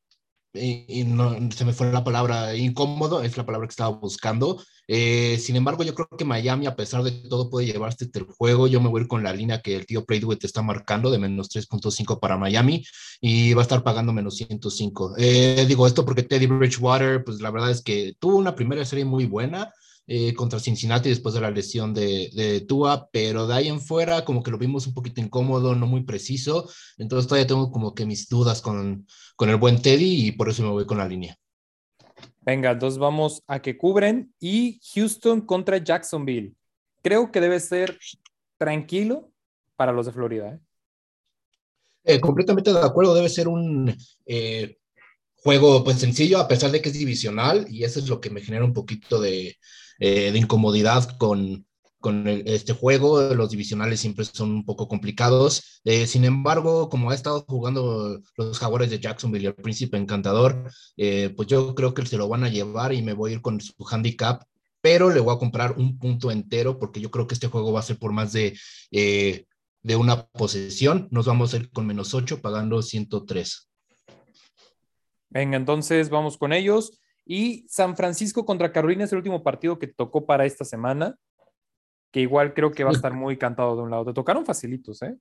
y, 0.55 1.05
no, 1.05 1.37
se 1.51 1.65
me 1.65 1.73
fue 1.73 1.91
la 1.93 2.05
palabra 2.05 2.55
incómodo, 2.55 3.23
es 3.23 3.37
la 3.37 3.45
palabra 3.45 3.67
que 3.67 3.73
estaba 3.73 3.91
buscando. 3.97 4.63
Eh, 4.87 5.39
sin 5.41 5.57
embargo, 5.57 5.83
yo 5.83 5.95
creo 5.95 6.09
que 6.17 6.25
Miami, 6.25 6.67
a 6.67 6.77
pesar 6.77 7.03
de 7.03 7.11
todo, 7.11 7.51
puede 7.51 7.67
llevarse 7.67 8.05
este 8.05 8.21
juego. 8.21 8.67
Yo 8.67 8.81
me 8.81 8.89
voy 8.89 9.07
con 9.09 9.23
la 9.23 9.33
línea 9.33 9.63
que 9.63 9.75
el 9.75 9.87
tío 9.87 10.05
Playduet 10.05 10.45
está 10.45 10.63
marcando 10.63 11.11
de 11.11 11.19
menos 11.19 11.49
3.5 11.51 12.21
para 12.21 12.37
Miami 12.37 12.85
y 13.21 13.55
va 13.55 13.63
a 13.63 13.65
estar 13.65 13.83
pagando 13.83 14.13
menos 14.13 14.37
105. 14.37 15.15
Eh, 15.19 15.65
digo 15.67 15.87
esto 15.87 16.05
porque 16.05 16.23
Teddy 16.23 16.47
Bridgewater, 16.47 17.25
pues 17.25 17.41
la 17.41 17.51
verdad 17.51 17.71
es 17.71 17.83
que 17.83 18.15
tuvo 18.19 18.37
una 18.37 18.55
primera 18.55 18.85
serie 18.85 19.05
muy 19.05 19.27
buena. 19.27 19.73
Eh, 20.07 20.35
contra 20.35 20.61
Cincinnati 20.61 21.09
después 21.09 21.35
de 21.35 21.41
la 21.41 21.51
lesión 21.51 21.95
de, 21.95 22.29
de, 22.35 22.61
Tua, 22.61 23.09
pero 23.11 23.47
de 23.47 23.55
ahí 23.55 23.69
en 23.69 23.81
fuera 23.81 24.23
como 24.23 24.43
que 24.43 24.51
lo 24.51 24.59
vimos 24.59 24.87
un 24.87 24.93
poquito 24.93 25.23
incómodo, 25.23 25.75
no 25.75 25.87
muy 25.87 26.05
preciso, 26.05 26.69
entonces 26.99 27.27
todavía 27.27 27.47
tengo 27.47 27.73
como 27.73 27.95
que 27.95 28.05
mis 28.05 28.29
dudas 28.29 28.61
con, 28.61 29.07
con 29.35 29.49
el 29.49 29.57
buen 29.57 29.81
Teddy 29.81 30.27
y 30.27 30.33
por 30.33 30.51
eso 30.51 30.63
me 30.63 30.69
voy 30.69 30.85
con 30.85 30.99
la 30.99 31.09
línea. 31.09 31.39
Venga, 32.43 32.73
entonces 32.73 32.99
vamos 32.99 33.43
a 33.47 33.63
que 33.63 33.79
cubren 33.79 34.35
y 34.39 34.79
Houston 34.93 35.41
contra 35.41 35.79
Jacksonville. 35.79 36.55
Creo 37.01 37.33
que 37.33 37.41
debe 37.41 37.59
ser 37.59 37.99
tranquilo 38.59 39.33
para 39.75 39.93
los 39.93 40.05
de 40.05 40.13
Florida. 40.13 40.51
¿eh? 40.51 40.61
Eh, 42.05 42.21
completamente 42.21 42.75
de 42.75 42.79
acuerdo, 42.79 43.15
debe 43.15 43.31
ser 43.31 43.49
un 43.49 43.97
juego 45.37 45.83
pues 45.83 45.99
sencillo 45.99 46.39
a 46.39 46.49
pesar 46.49 46.71
de 46.71 46.83
que 46.83 46.91
es 46.91 46.99
divisional 46.99 47.67
y 47.71 47.85
eso 47.85 48.01
es 48.01 48.09
lo 48.09 48.21
que 48.21 48.29
me 48.29 48.43
genera 48.43 48.67
un 48.67 48.75
poquito 48.75 49.19
de, 49.19 49.57
eh, 49.99 50.33
de 50.33 50.39
incomodidad 50.39 51.17
con, 51.19 51.67
con 52.01 52.27
este 52.27 52.73
juego. 52.73 53.35
Los 53.35 53.51
divisionales 53.51 54.01
siempre 54.01 54.25
son 54.25 54.51
un 54.51 54.65
poco 54.65 54.89
complicados. 54.89 55.81
Eh, 55.85 56.07
sin 56.07 56.25
embargo, 56.25 56.89
como 56.89 57.11
ha 57.11 57.15
estado 57.15 57.45
jugando 57.49 58.21
los 58.37 58.59
jaguares 58.59 58.91
de 58.91 59.01
Jacksonville 59.01 59.49
el 59.49 59.55
príncipe 59.55 59.97
encantador, 59.97 60.71
eh, 60.97 61.33
pues 61.37 61.49
yo 61.49 61.75
creo 61.75 61.95
que 61.95 62.05
se 62.07 62.17
lo 62.17 62.29
van 62.29 62.45
a 62.45 62.49
llevar 62.49 62.93
y 62.93 63.03
me 63.03 63.15
voy 63.15 63.31
a 63.31 63.35
ir 63.35 63.43
con 63.43 63.61
su 63.61 63.73
handicap, 63.91 64.43
pero 64.81 65.11
le 65.11 65.21
voy 65.21 65.35
a 65.35 65.39
comprar 65.39 65.79
un 65.79 65.99
punto 65.99 66.31
entero 66.31 66.79
porque 66.79 67.01
yo 67.01 67.11
creo 67.11 67.27
que 67.27 67.35
este 67.35 67.49
juego 67.49 67.73
va 67.73 67.81
a 67.81 67.85
ser 67.85 67.99
por 67.99 68.13
más 68.13 68.33
de, 68.33 68.59
de 68.91 69.97
una 69.97 70.27
posesión. 70.27 71.09
Nos 71.11 71.27
vamos 71.27 71.55
a 71.55 71.59
ir 71.59 71.71
con 71.71 71.87
menos 71.87 72.13
8 72.13 72.43
pagando 72.43 72.83
103. 72.83 73.71
Venga, 75.31 75.57
entonces 75.57 76.11
vamos 76.11 76.39
con 76.39 76.53
ellos. 76.53 77.01
Y 77.27 77.67
San 77.69 77.97
Francisco 77.97 78.45
contra 78.45 78.73
Carolina 78.73 79.05
es 79.05 79.13
el 79.13 79.19
último 79.19 79.43
partido 79.43 79.79
que 79.79 79.87
tocó 79.87 80.27
para 80.27 80.45
esta 80.45 80.65
semana, 80.65 81.17
que 82.13 82.21
igual 82.21 82.55
creo 82.55 82.73
que 82.73 82.85
va 82.85 82.91
a 82.91 82.95
estar 82.95 83.15
muy 83.15 83.39
cantado 83.39 83.77
de 83.77 83.83
un 83.83 83.91
lado. 83.91 84.05
Te 84.05 84.13
tocaron 84.13 84.45
facilitos, 84.45 85.03
¿eh? 85.03 85.17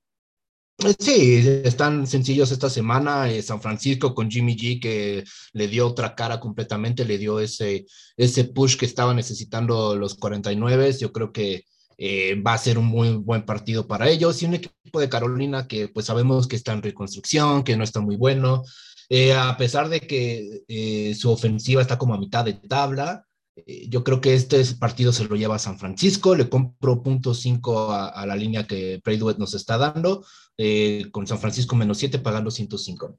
Sí, 1.00 1.62
están 1.64 2.08
sencillos 2.08 2.52
esta 2.52 2.70
semana. 2.70 3.30
Eh, 3.30 3.42
San 3.42 3.62
Francisco 3.62 4.14
con 4.14 4.30
Jimmy 4.30 4.56
G 4.56 4.82
que 4.82 5.24
le 5.54 5.68
dio 5.68 5.88
otra 5.88 6.16
cara 6.16 6.40
completamente, 6.40 7.06
le 7.06 7.18
dio 7.18 7.40
ese, 7.40 7.86
ese 8.18 8.46
push 8.46 8.76
que 8.76 8.86
estaba 8.86 9.14
necesitando 9.14 9.96
los 9.96 10.16
49. 10.16 10.94
Yo 11.00 11.12
creo 11.12 11.32
que 11.32 11.64
eh, 11.98 12.42
va 12.42 12.54
a 12.54 12.58
ser 12.58 12.78
un 12.78 12.86
muy 12.86 13.16
buen 13.16 13.46
partido 13.46 13.88
para 13.88 14.10
ellos. 14.10 14.42
Y 14.42 14.46
un 14.46 14.56
equipo 14.56 15.00
de 15.00 15.10
Carolina 15.10 15.68
que 15.68 15.88
pues 15.88 16.08
sabemos 16.08 16.48
que 16.48 16.56
está 16.56 16.74
en 16.74 16.82
reconstrucción, 16.82 17.64
que 17.64 17.78
no 17.78 17.84
está 17.84 18.02
muy 18.02 18.18
bueno. 18.18 18.64
Eh, 19.10 19.34
a 19.34 19.56
pesar 19.58 19.90
de 19.90 20.00
que 20.02 21.14
su 21.16 21.30
ofensiva 21.32 21.82
está 21.82 21.98
como 21.98 22.14
a 22.14 22.20
mitad 22.20 22.46
de 22.46 22.54
tabla, 22.54 23.26
eh, 23.56 23.88
yo 23.88 24.04
creo 24.04 24.20
que 24.20 24.34
este 24.34 24.64
partido 24.80 25.12
se 25.12 25.26
lo 25.26 25.36
lleva 25.36 25.56
a 25.56 25.60
San 25.60 25.78
Francisco, 25.78 26.36
le 26.36 26.50
compro 26.50 27.04
punto 27.04 27.34
5 27.34 27.92
a, 27.92 28.26
la 28.26 28.36
línea 28.36 28.66
que 28.66 29.00
Braidwet 29.04 29.38
nos 29.38 29.54
está 29.54 29.78
dando, 29.78 30.26
eh, 30.58 31.06
con 31.12 31.28
San 31.28 31.40
Francisco 31.40 31.76
menos 31.76 31.98
7 32.00 32.20
pagando 32.20 32.50
105. 32.50 33.18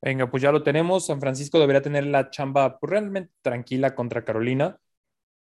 Venga, 0.00 0.30
pues 0.30 0.42
ya 0.42 0.52
lo 0.52 0.62
tenemos. 0.62 1.06
San 1.06 1.20
Francisco 1.20 1.58
debería 1.58 1.82
tener 1.82 2.06
la 2.06 2.30
chamba 2.30 2.78
realmente 2.82 3.32
tranquila 3.42 3.94
contra 3.94 4.24
Carolina. 4.24 4.78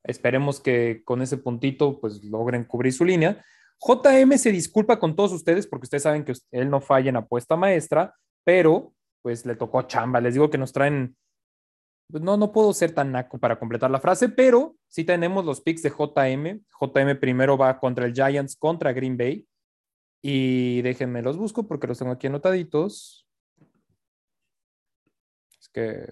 Esperemos 0.03 0.61
que 0.61 1.03
con 1.05 1.23
ese 1.23 1.37
puntito 1.37 2.01
pues 2.01 2.25
logren 2.25 2.65
cubrir 2.65 2.93
su 2.93 3.05
línea. 3.05 3.45
JM 3.81 4.37
se 4.39 4.51
disculpa 4.51 4.99
con 4.99 5.15
todos 5.15 5.33
ustedes 5.33 5.67
porque 5.67 5.85
ustedes 5.85 6.03
saben 6.03 6.25
que 6.25 6.35
él 6.51 6.69
no 6.69 6.81
falla 6.81 7.11
en 7.11 7.17
apuesta 7.17 7.57
maestra, 7.57 8.15
pero 8.45 8.93
pues 9.23 9.47
le 9.47 9.57
tocó 9.57 9.83
chamba. 9.83 10.21
Les 10.21 10.35
digo 10.35 10.51
que 10.51 10.59
nos 10.59 10.73
traen 10.73 11.17
pues, 12.11 12.23
no, 12.23 12.37
no 12.37 12.53
puedo 12.53 12.73
ser 12.73 12.93
tan 12.93 13.13
naco 13.13 13.39
para 13.39 13.59
completar 13.59 13.91
la 13.91 14.01
frase, 14.01 14.29
pero 14.29 14.77
sí 14.89 15.05
tenemos 15.05 15.45
los 15.45 15.61
picks 15.61 15.83
de 15.83 15.91
JM. 15.91 16.61
JM 16.81 17.21
primero 17.21 17.57
va 17.57 17.79
contra 17.79 18.07
el 18.07 18.15
Giants, 18.15 18.57
contra 18.57 18.93
Green 18.93 19.17
Bay. 19.17 19.47
Y 20.23 20.83
déjenme 20.83 21.23
los 21.23 21.37
busco 21.37 21.67
porque 21.67 21.87
los 21.87 21.99
tengo 21.99 22.13
aquí 22.13 22.27
anotaditos. 22.27 23.27
Es 25.61 25.69
que 25.73 26.05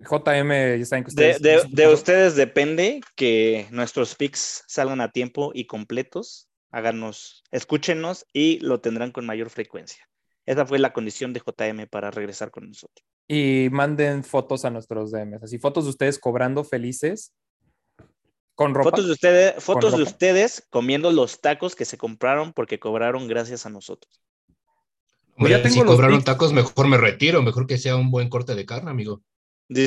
JM, 0.00 0.78
ya 0.78 0.84
saben 0.84 1.04
que 1.04 1.10
ustedes. 1.10 1.40
De, 1.40 1.64
de, 1.68 1.92
ustedes 1.92 2.36
depende 2.36 3.00
que 3.16 3.66
nuestros 3.70 4.14
picks 4.14 4.64
salgan 4.68 5.00
a 5.00 5.10
tiempo 5.10 5.50
y 5.54 5.66
completos. 5.66 6.48
Háganos, 6.70 7.42
escúchenos 7.50 8.26
y 8.32 8.60
lo 8.60 8.80
tendrán 8.80 9.10
con 9.10 9.24
mayor 9.24 9.48
frecuencia. 9.50 10.07
Esa 10.48 10.64
fue 10.64 10.78
la 10.78 10.94
condición 10.94 11.34
de 11.34 11.40
JM 11.40 11.88
para 11.90 12.10
regresar 12.10 12.50
con 12.50 12.66
nosotros. 12.68 13.06
Y 13.28 13.68
manden 13.70 14.24
fotos 14.24 14.64
a 14.64 14.70
nuestros 14.70 15.10
DMs, 15.10 15.42
así 15.42 15.58
fotos 15.58 15.84
de 15.84 15.90
ustedes 15.90 16.18
cobrando 16.18 16.64
felices 16.64 17.34
con 18.54 18.72
ropa. 18.72 18.88
Fotos 18.88 19.06
de 19.08 19.12
ustedes, 19.12 19.62
fotos 19.62 19.94
de 19.94 20.02
ustedes 20.02 20.66
comiendo 20.70 21.12
los 21.12 21.42
tacos 21.42 21.76
que 21.76 21.84
se 21.84 21.98
compraron 21.98 22.54
porque 22.54 22.78
cobraron 22.78 23.28
gracias 23.28 23.66
a 23.66 23.68
nosotros. 23.68 24.22
ya 25.36 25.60
tengo 25.60 25.74
si 25.74 25.82
cobraron 25.82 26.24
tacos, 26.24 26.54
mejor 26.54 26.88
me 26.88 26.96
retiro, 26.96 27.42
mejor 27.42 27.66
que 27.66 27.76
sea 27.76 27.96
un 27.96 28.10
buen 28.10 28.30
corte 28.30 28.54
de 28.54 28.64
carne, 28.64 28.90
amigo. 28.90 29.20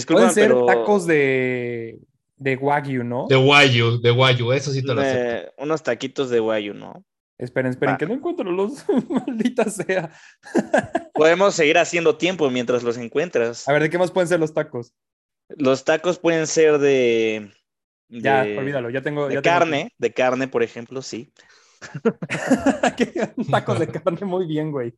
Pueden 0.08 0.32
ser 0.32 0.54
tacos 0.68 1.08
de, 1.08 2.02
de 2.36 2.56
Wagyu, 2.56 3.04
¿no? 3.04 3.26
De 3.28 3.36
Wagyu, 3.36 4.00
de 4.00 4.12
Wagyu, 4.12 4.52
eso 4.52 4.72
sí 4.72 4.84
te 4.84 4.94
lo 4.94 5.02
acepto. 5.02 5.54
Unos 5.58 5.82
taquitos 5.82 6.30
de 6.30 6.40
Wagyu, 6.40 6.76
¿no? 6.76 7.04
Esperen, 7.42 7.72
esperen, 7.72 7.98
que 7.98 8.06
no 8.06 8.14
encuentro 8.14 8.52
los. 8.52 8.86
Maldita 9.10 9.66
sea. 9.66 10.12
Podemos 11.16 11.56
seguir 11.56 11.80
haciendo 11.80 12.16
tiempo 12.16 12.48
mientras 12.52 12.84
los 12.84 12.98
encuentras. 12.98 13.68
A 13.68 13.74
ver, 13.74 13.82
¿de 13.82 13.90
qué 13.90 13.98
más 13.98 14.12
pueden 14.12 14.28
ser 14.28 14.40
los 14.40 14.54
tacos? 14.54 14.94
Los 15.50 15.84
tacos 15.84 16.20
pueden 16.20 16.46
ser 16.46 16.78
de. 16.78 17.52
ya, 18.10 18.44
olvídalo, 18.44 18.92
ya 18.92 19.02
tengo. 19.02 19.28
De 19.28 19.42
carne, 19.42 19.92
de 19.98 20.14
carne, 20.14 20.48
por 20.48 20.62
ejemplo, 20.62 21.02
sí. 21.02 21.34
tacos 23.52 23.80
de 23.80 23.88
carne, 23.88 24.24
muy 24.24 24.46
bien, 24.46 24.72
güey. 24.72 24.94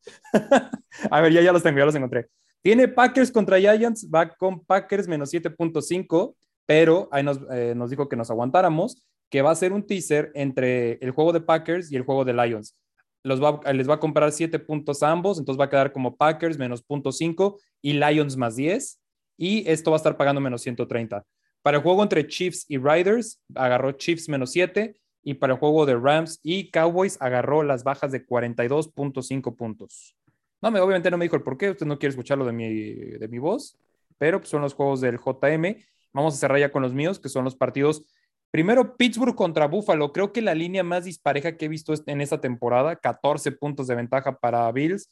A 1.10 1.22
ver, 1.22 1.32
ya, 1.32 1.40
ya 1.42 1.54
los 1.54 1.64
tengo, 1.64 1.80
ya 1.80 1.86
los 1.86 1.96
encontré. 1.96 2.28
Tiene 2.62 2.90
Packers 2.90 3.32
contra 3.32 3.58
Giants, 3.58 4.10
va 4.14 4.28
con 4.28 4.66
Packers 4.66 5.08
menos 5.08 5.34
7.5, 5.34 6.36
pero 6.66 7.08
ahí 7.10 7.24
nos, 7.24 7.40
eh, 7.54 7.74
nos 7.74 7.90
dijo 7.90 8.10
que 8.10 8.18
nos 8.18 8.30
aguantáramos 8.30 9.02
que 9.34 9.42
va 9.42 9.50
a 9.50 9.56
ser 9.56 9.74
un 9.74 9.82
teaser 9.82 10.32
entre 10.36 11.00
el 11.02 11.10
juego 11.10 11.34
de 11.34 11.42
Packers 11.42 11.92
y 11.92 11.96
el 11.96 12.04
juego 12.04 12.24
de 12.24 12.34
Lions. 12.34 12.78
Los 13.24 13.40
les 13.40 13.90
va 13.90 13.96
a 13.96 14.00
comprar 14.00 14.32
7 14.32 14.60
puntos 14.60 15.02
a 15.02 15.10
ambos, 15.10 15.40
entonces 15.40 15.60
va 15.60 15.66
a 15.66 15.70
quedar 15.72 15.92
como 15.92 16.16
Packers 16.16 16.60
menos 16.60 16.86
0.5 16.86 17.58
y 17.82 17.94
Lions 17.94 18.38
más 18.38 18.56
10. 18.56 19.02
Y 19.36 19.68
esto 19.68 19.90
va 19.90 19.96
a 19.96 19.98
estar 19.98 20.18
pagando 20.18 20.40
menos 20.40 20.62
130. 20.62 21.25
Para 21.63 21.78
el 21.78 21.84
juego 21.84 22.04
entre 22.04 22.28
Chiefs 22.28 22.68
y 22.70 22.78
Riders, 22.78 23.42
agarró 23.56 23.94
Chiefs 23.94 24.30
menos 24.30 24.52
7. 24.52 24.96
Y 25.24 25.34
para 25.34 25.54
el 25.54 25.60
juego 25.60 25.88
de 25.88 25.96
Rams 25.96 26.40
y 26.44 26.70
Cowboys, 26.70 27.18
agarró 27.20 27.63
las 27.63 27.84
bajas 27.84 28.12
de 28.12 28.24
42.5 28.24 29.56
puntos. 29.56 30.16
No, 30.62 30.70
me, 30.70 30.80
obviamente 30.80 31.10
no 31.10 31.18
me 31.18 31.25
dijo 31.25 31.38
el 31.38 31.42
por 31.42 31.58
qué, 31.58 31.72
usted 31.72 31.88
no 31.88 31.98
quiere 31.98 32.12
escucharlo 32.12 32.46
de 32.46 32.52
mi, 32.52 32.72
de 32.72 33.28
mi 33.28 33.40
voz, 33.40 33.80
pero 34.20 34.38
pues, 34.38 34.52
son 34.52 34.62
los 34.62 34.75
juegos 34.75 35.02
del 35.02 35.18
JM. 35.18 35.82
Vamos 36.13 36.36
a 36.36 36.38
cerrar 36.38 36.60
ya 36.60 36.72
con 36.72 36.84
los 36.84 36.94
míos, 36.94 37.18
que 37.18 37.30
son 37.30 37.44
los 37.44 37.56
partidos 37.56 38.06
Primero, 38.53 38.98
Pittsburgh 38.98 39.33
contra 39.33 39.65
Buffalo. 39.65 40.13
Creo 40.13 40.31
que 40.31 40.43
la 40.43 40.53
línea 40.53 40.83
más 40.83 41.05
dispareja 41.05 41.57
que 41.57 41.65
he 41.65 41.69
visto 41.69 41.91
en 42.05 42.22
esta 42.22 42.39
temporada, 42.39 42.95
14 42.95 43.51
puntos 43.53 43.88
de 43.88 43.95
ventaja 43.95 44.38
para 44.38 44.72
Bills, 44.72 45.10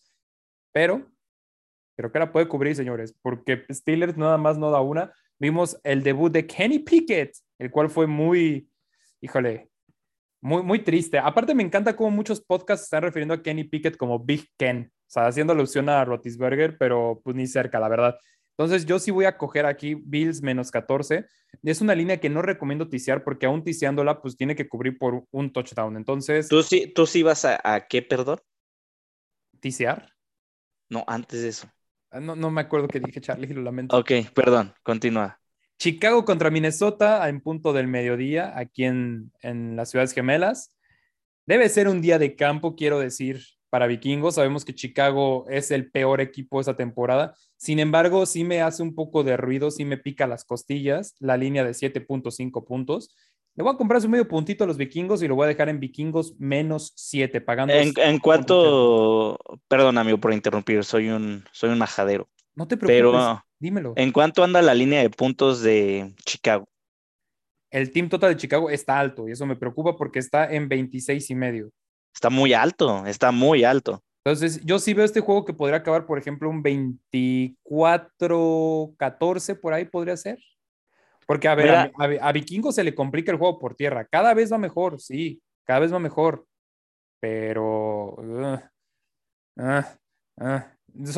pero 0.72 1.10
creo 1.98 2.12
que 2.12 2.20
la 2.20 2.32
puede 2.32 2.48
cubrir, 2.48 2.76
señores, 2.76 3.16
porque 3.24 3.66
Steelers 3.72 4.16
nada 4.16 4.38
más 4.38 4.60
no 4.60 4.70
da 4.70 4.82
una. 4.82 5.12
Vimos 5.40 5.76
el 5.84 6.04
debut 6.04 6.32
de 6.32 6.46
Kenny 6.46 6.78
Pickett, 6.78 7.36
el 7.58 7.72
cual 7.72 7.90
fue 7.90 8.06
muy, 8.06 8.70
híjole, 9.22 9.72
muy, 10.40 10.62
muy 10.62 10.84
triste. 10.84 11.18
Aparte, 11.18 11.56
me 11.56 11.64
encanta 11.64 11.96
cómo 11.96 12.12
muchos 12.12 12.42
podcasts 12.42 12.84
están 12.84 13.02
refiriendo 13.02 13.34
a 13.34 13.42
Kenny 13.42 13.64
Pickett 13.64 13.98
como 13.98 14.20
Big 14.20 14.52
Ken, 14.56 14.92
o 14.94 15.10
sea, 15.10 15.26
haciendo 15.26 15.54
alusión 15.54 15.90
a 15.90 16.06
Rotisberger, 16.06 16.78
pero 16.78 17.20
pues 17.24 17.36
ni 17.36 17.48
cerca, 17.48 17.80
la 17.80 17.90
verdad. 17.90 18.20
Entonces, 18.58 18.86
yo 18.86 19.00
sí 19.00 19.12
voy 19.12 19.26
a 19.26 19.38
coger 19.38 19.66
aquí 19.66 19.96
Bills 19.96 20.42
menos 20.42 20.72
14. 20.72 21.26
Es 21.64 21.82
una 21.82 21.96
línea 21.96 22.20
que 22.20 22.30
no 22.30 22.42
recomiendo 22.42 22.90
tisear 22.90 23.24
porque 23.24 23.46
aún 23.46 23.64
tiseándola, 23.64 24.22
pues 24.22 24.38
tiene 24.38 24.56
que 24.56 24.68
cubrir 24.68 24.98
por 24.98 25.26
un 25.32 25.52
touchdown. 25.52 25.98
Entonces. 25.98 26.48
¿Tú 26.48 26.62
sí, 26.64 26.92
tú 26.94 27.06
sí 27.06 27.24
vas 27.24 27.46
a, 27.46 27.88
qué, 27.90 28.02
perdón? 28.02 28.40
¿Tisear? 29.60 30.14
No, 30.90 31.04
antes 31.08 31.42
de 31.42 31.50
eso. 31.50 31.72
Ah, 32.12 32.20
no, 32.20 32.36
no 32.36 32.52
me 32.52 32.62
acuerdo 32.62 32.88
qué 32.88 33.00
dije, 33.00 33.22
Charlie, 33.22 33.48
lo 33.48 33.62
lamento. 33.62 33.98
Ok, 33.98 34.12
perdón, 34.34 34.74
continúa. 34.84 35.40
Chicago 35.80 36.26
contra 36.26 36.52
Minnesota 36.52 37.28
en 37.30 37.42
punto 37.42 37.74
del 37.74 37.88
mediodía, 37.88 38.54
aquí 38.58 38.84
en, 38.84 39.32
en 39.42 39.76
las 39.76 39.90
ciudades 39.90 40.14
gemelas. 40.14 40.76
Debe 41.48 41.70
ser 41.70 41.88
un 41.88 42.02
día 42.02 42.20
de 42.20 42.36
campo, 42.36 42.76
quiero 42.76 43.00
decir 43.00 43.42
para 43.72 43.88
Vikingos. 43.88 44.36
Sabemos 44.36 44.64
que 44.64 44.76
Chicago 44.76 45.46
es 45.50 45.72
el 45.72 45.90
peor 45.90 46.22
equipo 46.22 46.62
esa 46.62 46.76
temporada. 46.76 47.34
Sin 47.58 47.80
embargo, 47.80 48.28
sí 48.28 48.44
me 48.44 48.62
hace 48.62 48.84
un 48.84 48.94
poco 48.94 49.24
de 49.24 49.38
ruido, 49.38 49.72
sí 49.72 49.86
me 49.86 49.98
pica 49.98 50.28
las 50.28 50.46
costillas 50.46 51.16
la 51.20 51.38
línea 51.38 51.64
de 51.64 51.72
7.5 51.72 52.66
puntos. 52.66 53.16
Le 53.56 53.64
voy 53.64 53.74
a 53.74 53.78
comprar 53.78 54.02
su 54.02 54.10
medio 54.10 54.28
puntito 54.28 54.64
a 54.64 54.68
los 54.68 54.78
vikingos 54.78 55.24
y 55.24 55.28
lo 55.28 55.36
voy 55.36 55.46
a 55.46 55.48
dejar 55.48 55.70
en 55.70 55.80
vikingos 55.80 56.36
menos 56.38 56.94
7, 56.96 57.42
pagando. 57.42 57.74
¿En, 57.74 57.94
en 57.98 58.20
cuánto? 58.20 59.38
Perdón, 59.68 59.98
amigo, 59.98 60.18
por 60.20 60.34
interrumpir, 60.34 60.84
soy 60.84 61.10
un, 61.10 61.44
soy 61.52 61.70
un 61.70 61.78
majadero. 61.78 62.30
No 62.56 62.68
te 62.68 62.78
preocupes, 62.78 62.98
Pero, 62.98 63.44
dímelo. 63.60 63.94
¿En 63.96 64.12
cuánto 64.12 64.44
anda 64.44 64.62
la 64.62 64.74
línea 64.74 65.02
de 65.02 65.10
puntos 65.10 65.62
de 65.62 66.14
Chicago? 66.26 66.68
El 67.70 67.92
team 67.92 68.10
total 68.10 68.32
de 68.32 68.38
Chicago 68.38 68.70
está 68.70 69.00
alto 69.00 69.28
y 69.30 69.32
eso 69.32 69.46
me 69.46 69.56
preocupa 69.56 69.96
porque 69.96 70.20
está 70.20 70.52
en 70.52 70.68
26 70.68 71.30
y 71.30 71.36
medio. 71.36 71.72
Está 72.14 72.30
muy 72.30 72.54
alto, 72.54 73.06
está 73.06 73.32
muy 73.32 73.64
alto. 73.64 74.04
Entonces, 74.24 74.64
yo 74.64 74.78
sí 74.78 74.94
veo 74.94 75.06
este 75.06 75.22
juego 75.22 75.46
que 75.46 75.54
podría 75.54 75.78
acabar, 75.78 76.06
por 76.06 76.20
ejemplo, 76.20 76.48
un 76.50 76.62
24-14 76.64 79.60
por 79.60 79.74
ahí 79.74 79.86
podría 79.86 80.16
ser. 80.16 80.38
Porque, 81.26 81.48
a 81.48 81.56
ver, 81.56 81.92
a, 82.22 82.32
Vikingo 82.32 82.72
se 82.72 82.84
le 82.84 82.94
complica 82.94 83.32
el 83.32 83.40
juego 83.40 83.58
por 83.58 83.74
tierra. 83.74 84.06
Cada 84.06 84.36
vez 84.36 84.52
va 84.52 84.60
mejor, 84.60 85.00
sí, 85.00 85.42
cada 85.66 85.80
vez 85.80 85.94
va 85.94 86.00
mejor. 86.00 86.46
Pero. 87.20 88.16
Uh, 88.18 88.60
uh, 89.58 89.84
uh, 90.38 90.62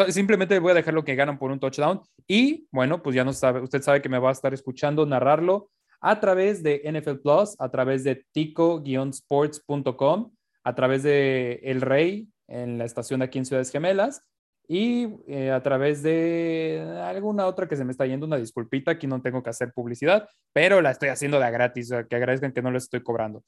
simplemente 0.09 0.57
voy 0.59 0.71
a 0.71 0.75
dejar 0.75 0.93
lo 0.93 1.03
que 1.03 1.15
ganan 1.15 1.37
por 1.37 1.51
un 1.51 1.59
touchdown. 1.59 1.99
Y 2.25 2.69
bueno, 2.71 3.03
pues 3.03 3.13
ya 3.15 3.25
no 3.25 3.33
sabe, 3.33 3.59
usted 3.61 3.81
sabe 3.81 4.01
que 4.01 4.09
me 4.09 4.19
va 4.19 4.29
a 4.29 4.33
estar 4.33 4.53
escuchando 4.53 5.05
narrarlo 5.05 5.69
a 5.99 6.19
través 6.19 6.63
de 6.63 6.81
NFL 6.85 7.21
Plus, 7.21 7.55
a 7.59 7.69
través 7.69 8.03
de 8.03 8.25
tico-sports.com 8.31 10.31
a 10.63 10.75
través 10.75 11.03
de 11.03 11.59
El 11.63 11.81
Rey 11.81 12.29
en 12.47 12.77
la 12.77 12.85
estación 12.85 13.19
de 13.19 13.25
aquí 13.25 13.39
en 13.39 13.45
Ciudades 13.45 13.71
Gemelas 13.71 14.21
y 14.67 15.09
eh, 15.27 15.51
a 15.51 15.61
través 15.61 16.03
de 16.03 16.81
alguna 17.03 17.45
otra 17.47 17.67
que 17.67 17.75
se 17.75 17.83
me 17.83 17.91
está 17.91 18.05
yendo 18.05 18.25
una 18.25 18.37
disculpita, 18.37 18.91
aquí 18.91 19.07
no 19.07 19.21
tengo 19.21 19.43
que 19.43 19.49
hacer 19.49 19.73
publicidad, 19.73 20.29
pero 20.53 20.81
la 20.81 20.91
estoy 20.91 21.09
haciendo 21.09 21.39
de 21.39 21.51
gratis, 21.51 21.91
que 22.09 22.15
agradezcan 22.15 22.53
que 22.53 22.61
no 22.61 22.71
les 22.71 22.83
estoy 22.83 23.03
cobrando. 23.03 23.43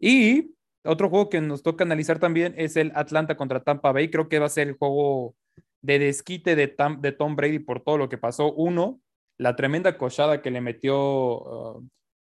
Y 0.00 0.54
otro 0.84 1.08
juego 1.08 1.30
que 1.30 1.40
nos 1.40 1.62
toca 1.62 1.84
analizar 1.84 2.18
también 2.18 2.54
es 2.56 2.76
el 2.76 2.90
Atlanta 2.96 3.36
contra 3.36 3.62
Tampa 3.62 3.92
Bay, 3.92 4.10
creo 4.10 4.28
que 4.28 4.40
va 4.40 4.46
a 4.46 4.50
ser 4.50 4.68
el 4.68 4.74
juego 4.74 5.36
de 5.80 5.98
desquite 5.98 6.56
de, 6.56 6.68
Tom 6.68 7.36
Brady 7.36 7.60
por 7.60 7.82
todo 7.82 7.98
lo 7.98 8.08
que 8.08 8.18
pasó. 8.18 8.52
Uno, 8.52 9.00
la 9.38 9.54
tremenda 9.54 9.96
cochada 9.96 10.42
que 10.42 10.50
le 10.50 10.60
metió 10.60 11.76
uh, 11.76 11.88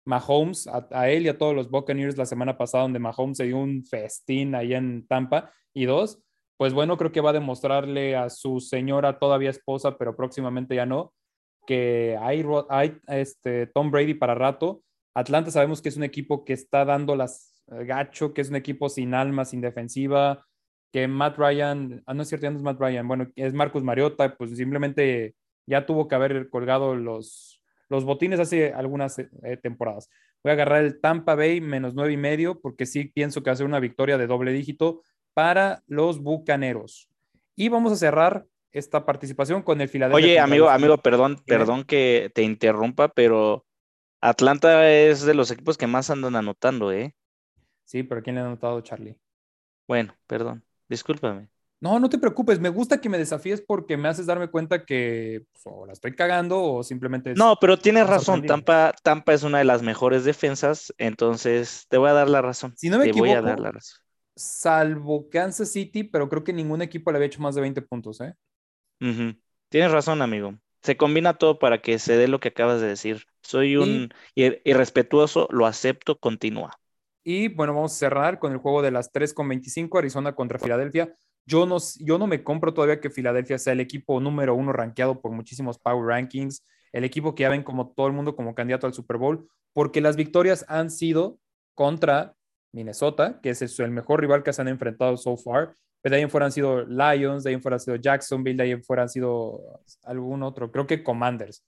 Mahomes, 0.07 0.69
a, 0.69 1.11
él 1.11 1.25
y 1.25 1.29
a 1.29 1.37
todos 1.37 1.55
los 1.55 1.69
Buccaneers 1.69 2.17
la 2.17 2.27
semana 2.27 2.57
pasada, 2.57 2.85
donde 2.85 3.01
Mahomes 3.01 3.37
se 3.37 3.45
dio 3.45 3.59
un 3.59 3.85
festín 3.85 4.55
ahí 4.55 4.73
en 4.73 5.07
Tampa. 5.07 5.53
Y 5.75 5.85
dos, 5.85 6.23
pues 6.57 6.73
bueno, 6.73 6.97
creo 6.97 7.13
que 7.13 7.21
va 7.21 7.31
a 7.31 7.35
demostrarle 7.35 8.17
a 8.17 8.31
su 8.31 8.61
señora 8.61 9.19
todavía 9.19 9.51
esposa, 9.51 9.99
pero 9.99 10.17
próximamente 10.17 10.77
ya 10.77 10.87
no, 10.87 11.13
que 11.67 12.17
hay, 12.21 12.45
hay 12.71 12.99
este, 13.09 13.67
Tom 13.67 13.91
Brady 13.91 14.15
para 14.15 14.35
rato. 14.35 14.83
Atlanta 15.15 15.51
sabemos 15.51 15.83
que 15.83 15.89
es 15.89 15.97
un 15.97 16.05
equipo 16.05 16.45
que 16.45 16.53
está 16.53 16.85
dando 16.85 17.17
las 17.17 17.63
eh, 17.73 17.85
gacho, 17.85 18.33
que 18.33 18.43
es 18.43 18.49
un 18.49 18.57
equipo 18.57 18.89
sin 18.89 19.13
alma, 19.13 19.45
sin 19.45 19.61
defensiva, 19.61 20.47
que 20.93 21.09
Matt 21.09 21.37
Ryan, 21.37 22.03
ah, 22.07 22.15
no 22.15 22.23
es 22.23 22.29
cierto, 22.29 22.47
ya 22.47 22.53
es 22.53 22.63
Matt 22.63 22.81
Ryan, 22.81 23.09
bueno, 23.09 23.27
es 23.35 23.53
Marcus 23.53 23.83
Mariota, 23.83 24.37
pues 24.37 24.57
simplemente 24.57 25.35
ya 25.67 25.85
tuvo 25.85 26.07
que 26.07 26.15
haber 26.15 26.49
colgado 26.49 26.95
los, 26.95 27.56
los 27.89 28.05
botines 28.05 28.41
hace 28.41 28.73
algunas 28.73 29.19
eh, 29.19 29.29
temporadas. 29.63 30.09
Voy 30.43 30.51
a 30.51 30.53
agarrar 30.55 30.85
el 30.85 31.01
Tampa 31.01 31.35
Bay 31.35 31.61
menos 31.61 31.95
nueve 31.95 32.13
y 32.13 32.17
medio, 32.17 32.61
porque 32.61 32.87
sí 32.87 33.05
pienso 33.05 33.43
que 33.43 33.51
va 33.51 33.55
a 33.55 33.57
ser 33.57 33.67
una 33.67 33.81
victoria 33.81 34.19
de 34.19 34.27
doble 34.27 34.53
dígito 34.53 35.03
para 35.35 35.83
los 35.87 36.21
Bucaneros. 36.21 37.09
Y 37.55 37.69
vamos 37.69 37.93
a 37.93 37.97
cerrar 37.97 38.47
esta 38.73 39.07
participación 39.07 39.63
con 39.63 39.81
el 39.81 39.89
Philadelphia. 39.89 40.25
Oye, 40.25 40.39
amigo, 40.39 40.69
amigo, 40.69 40.99
perdón, 40.99 41.39
perdón 41.47 41.85
que 41.85 42.31
te 42.35 42.43
interrumpa, 42.43 43.09
pero 43.09 43.65
Atlanta 44.21 44.91
es 44.91 45.23
de 45.23 45.35
los 45.35 45.51
equipos 45.51 45.79
que 45.79 45.87
más 45.87 46.11
andan 46.11 46.37
anotando, 46.37 46.93
¿eh? 46.93 47.15
Sí, 47.85 48.03
pero 48.03 48.23
¿quién 48.23 48.37
le 48.37 48.43
ha 48.43 48.47
anotado, 48.47 48.81
Charlie? 48.81 49.17
Bueno, 49.87 50.15
perdón, 50.27 50.65
discúlpame. 50.89 51.49
No, 51.81 52.01
no 52.01 52.09
te 52.09 52.19
preocupes, 52.19 52.59
me 52.59 52.71
gusta 52.71 53.01
que 53.01 53.09
me 53.09 53.19
desafíes 53.19 53.61
porque 53.61 53.97
me 53.97 54.09
haces 54.09 54.27
darme 54.27 54.49
cuenta 54.49 54.85
que 54.85 55.45
pues, 55.53 55.63
o 55.67 55.87
la 55.87 55.93
estoy 55.93 56.15
cagando 56.15 56.63
o 56.63 56.83
simplemente... 56.83 57.35
no, 57.35 57.57
pero 57.61 57.79
tienes 57.79 58.07
razón, 58.07 58.47
Tampa, 58.47 58.95
Tampa 59.03 59.35
es 59.35 59.43
una 59.43 59.59
de 59.59 59.65
las 59.65 59.83
mejores 59.83 60.25
defensas, 60.25 60.95
entonces 60.99 61.87
te 61.89 61.99
voy 61.99 62.11
a 62.11 62.15
dar 62.15 62.31
la 62.31 62.41
razón. 62.41 62.73
Si 62.77 62.89
no 62.89 62.99
me 62.99 63.05
te 63.05 63.11
equivoco, 63.11 63.29
voy 63.29 63.37
a 63.37 63.43
dar 63.43 63.61
la 63.61 63.73
razón 63.73 64.07
salvo 64.37 65.29
Kansas 65.31 65.73
City, 65.73 66.05
pero 66.05 66.29
creo 66.29 66.45
que 66.45 66.53
ningún 66.53 66.83
equipo 66.83 67.11
le 67.11 67.17
había 67.17 67.27
hecho 67.27 67.41
más 67.41 67.55
de 67.55 67.63
20 67.63 67.83
puntos, 67.83 68.21
¿eh? 68.21 68.35
Tienes 69.69 69.91
razón, 69.91 70.23
amigo. 70.23 70.55
Se 70.83 70.97
combina 70.97 71.35
todo 71.35 71.59
para 71.59 71.81
que 71.81 71.99
se 71.99 72.17
dé 72.17 72.29
lo 72.29 72.39
que 72.39 72.49
acabas 72.49 72.81
de 72.81 72.87
decir. 72.87 73.25
Soy 73.43 73.77
un 73.77 74.11
irrespetuoso, 74.35 75.49
lo 75.51 75.67
acepto, 75.67 76.19
continúa. 76.19 76.79
Y 77.25 77.49
bueno, 77.49 77.75
vamos 77.75 77.93
a 77.95 77.97
cerrar 77.97 78.39
con 78.39 78.53
el 78.53 78.59
juego 78.59 78.83
de 78.83 78.93
las 78.93 79.11
3 79.11 79.35
con 79.35 79.49
25, 79.49 79.99
Arizona 79.99 80.35
contra 80.35 80.61
Filadelfia. 80.61 81.17
Yo 81.47 81.65
no, 81.65 81.79
yo 82.01 82.19
no 82.19 82.27
me 82.27 82.43
compro 82.43 82.75
todavía 82.75 83.01
que 83.01 83.11
Filadelfia 83.11 83.59
sea 83.59 83.73
el 83.73 83.81
equipo 83.81 84.21
número 84.21 84.55
uno 84.55 84.73
rankeado 84.73 85.21
por 85.21 85.33
muchísimos 85.33 85.79
Power 85.79 86.07
Rankings, 86.07 86.67
el 86.93 87.05
equipo 87.05 87.35
que 87.35 87.43
ya 87.43 87.51
ven 87.51 87.63
como 87.63 87.93
todo 87.93 88.09
el 88.09 88.13
mundo 88.13 88.35
como 88.35 88.55
candidato 88.55 88.87
al 88.87 88.95
Super 88.95 89.17
Bowl, 89.17 89.49
porque 89.73 90.01
las 90.01 90.17
victorias 90.17 90.65
han 90.69 90.91
sido 90.91 91.39
contra 91.75 92.35
Minnesota, 92.73 93.41
que 93.41 93.51
es 93.51 93.79
el 93.79 93.91
mejor 93.91 94.21
rival 94.21 94.43
que 94.43 94.53
se 94.53 94.63
han 94.63 94.69
enfrentado 94.69 95.17
so 95.17 95.37
far. 95.37 95.75
Pero 96.03 96.13
de 96.13 96.17
ahí 96.17 96.23
en 96.23 96.31
fuera 96.31 96.47
han 96.47 96.53
sido 96.53 96.85
Lions, 96.85 97.43
de 97.43 97.51
ahí 97.51 97.55
en 97.55 97.63
fuera 97.63 97.77
han 97.77 97.81
sido 97.81 97.97
Jacksonville, 97.97 98.57
de 98.57 98.63
ahí 98.63 98.71
en 98.73 98.85
fuera 98.85 99.03
han 99.03 99.09
sido 99.09 99.81
algún 100.05 100.43
otro, 100.43 100.71
creo 100.71 100.87
que 100.87 101.03
Commanders. 101.03 101.65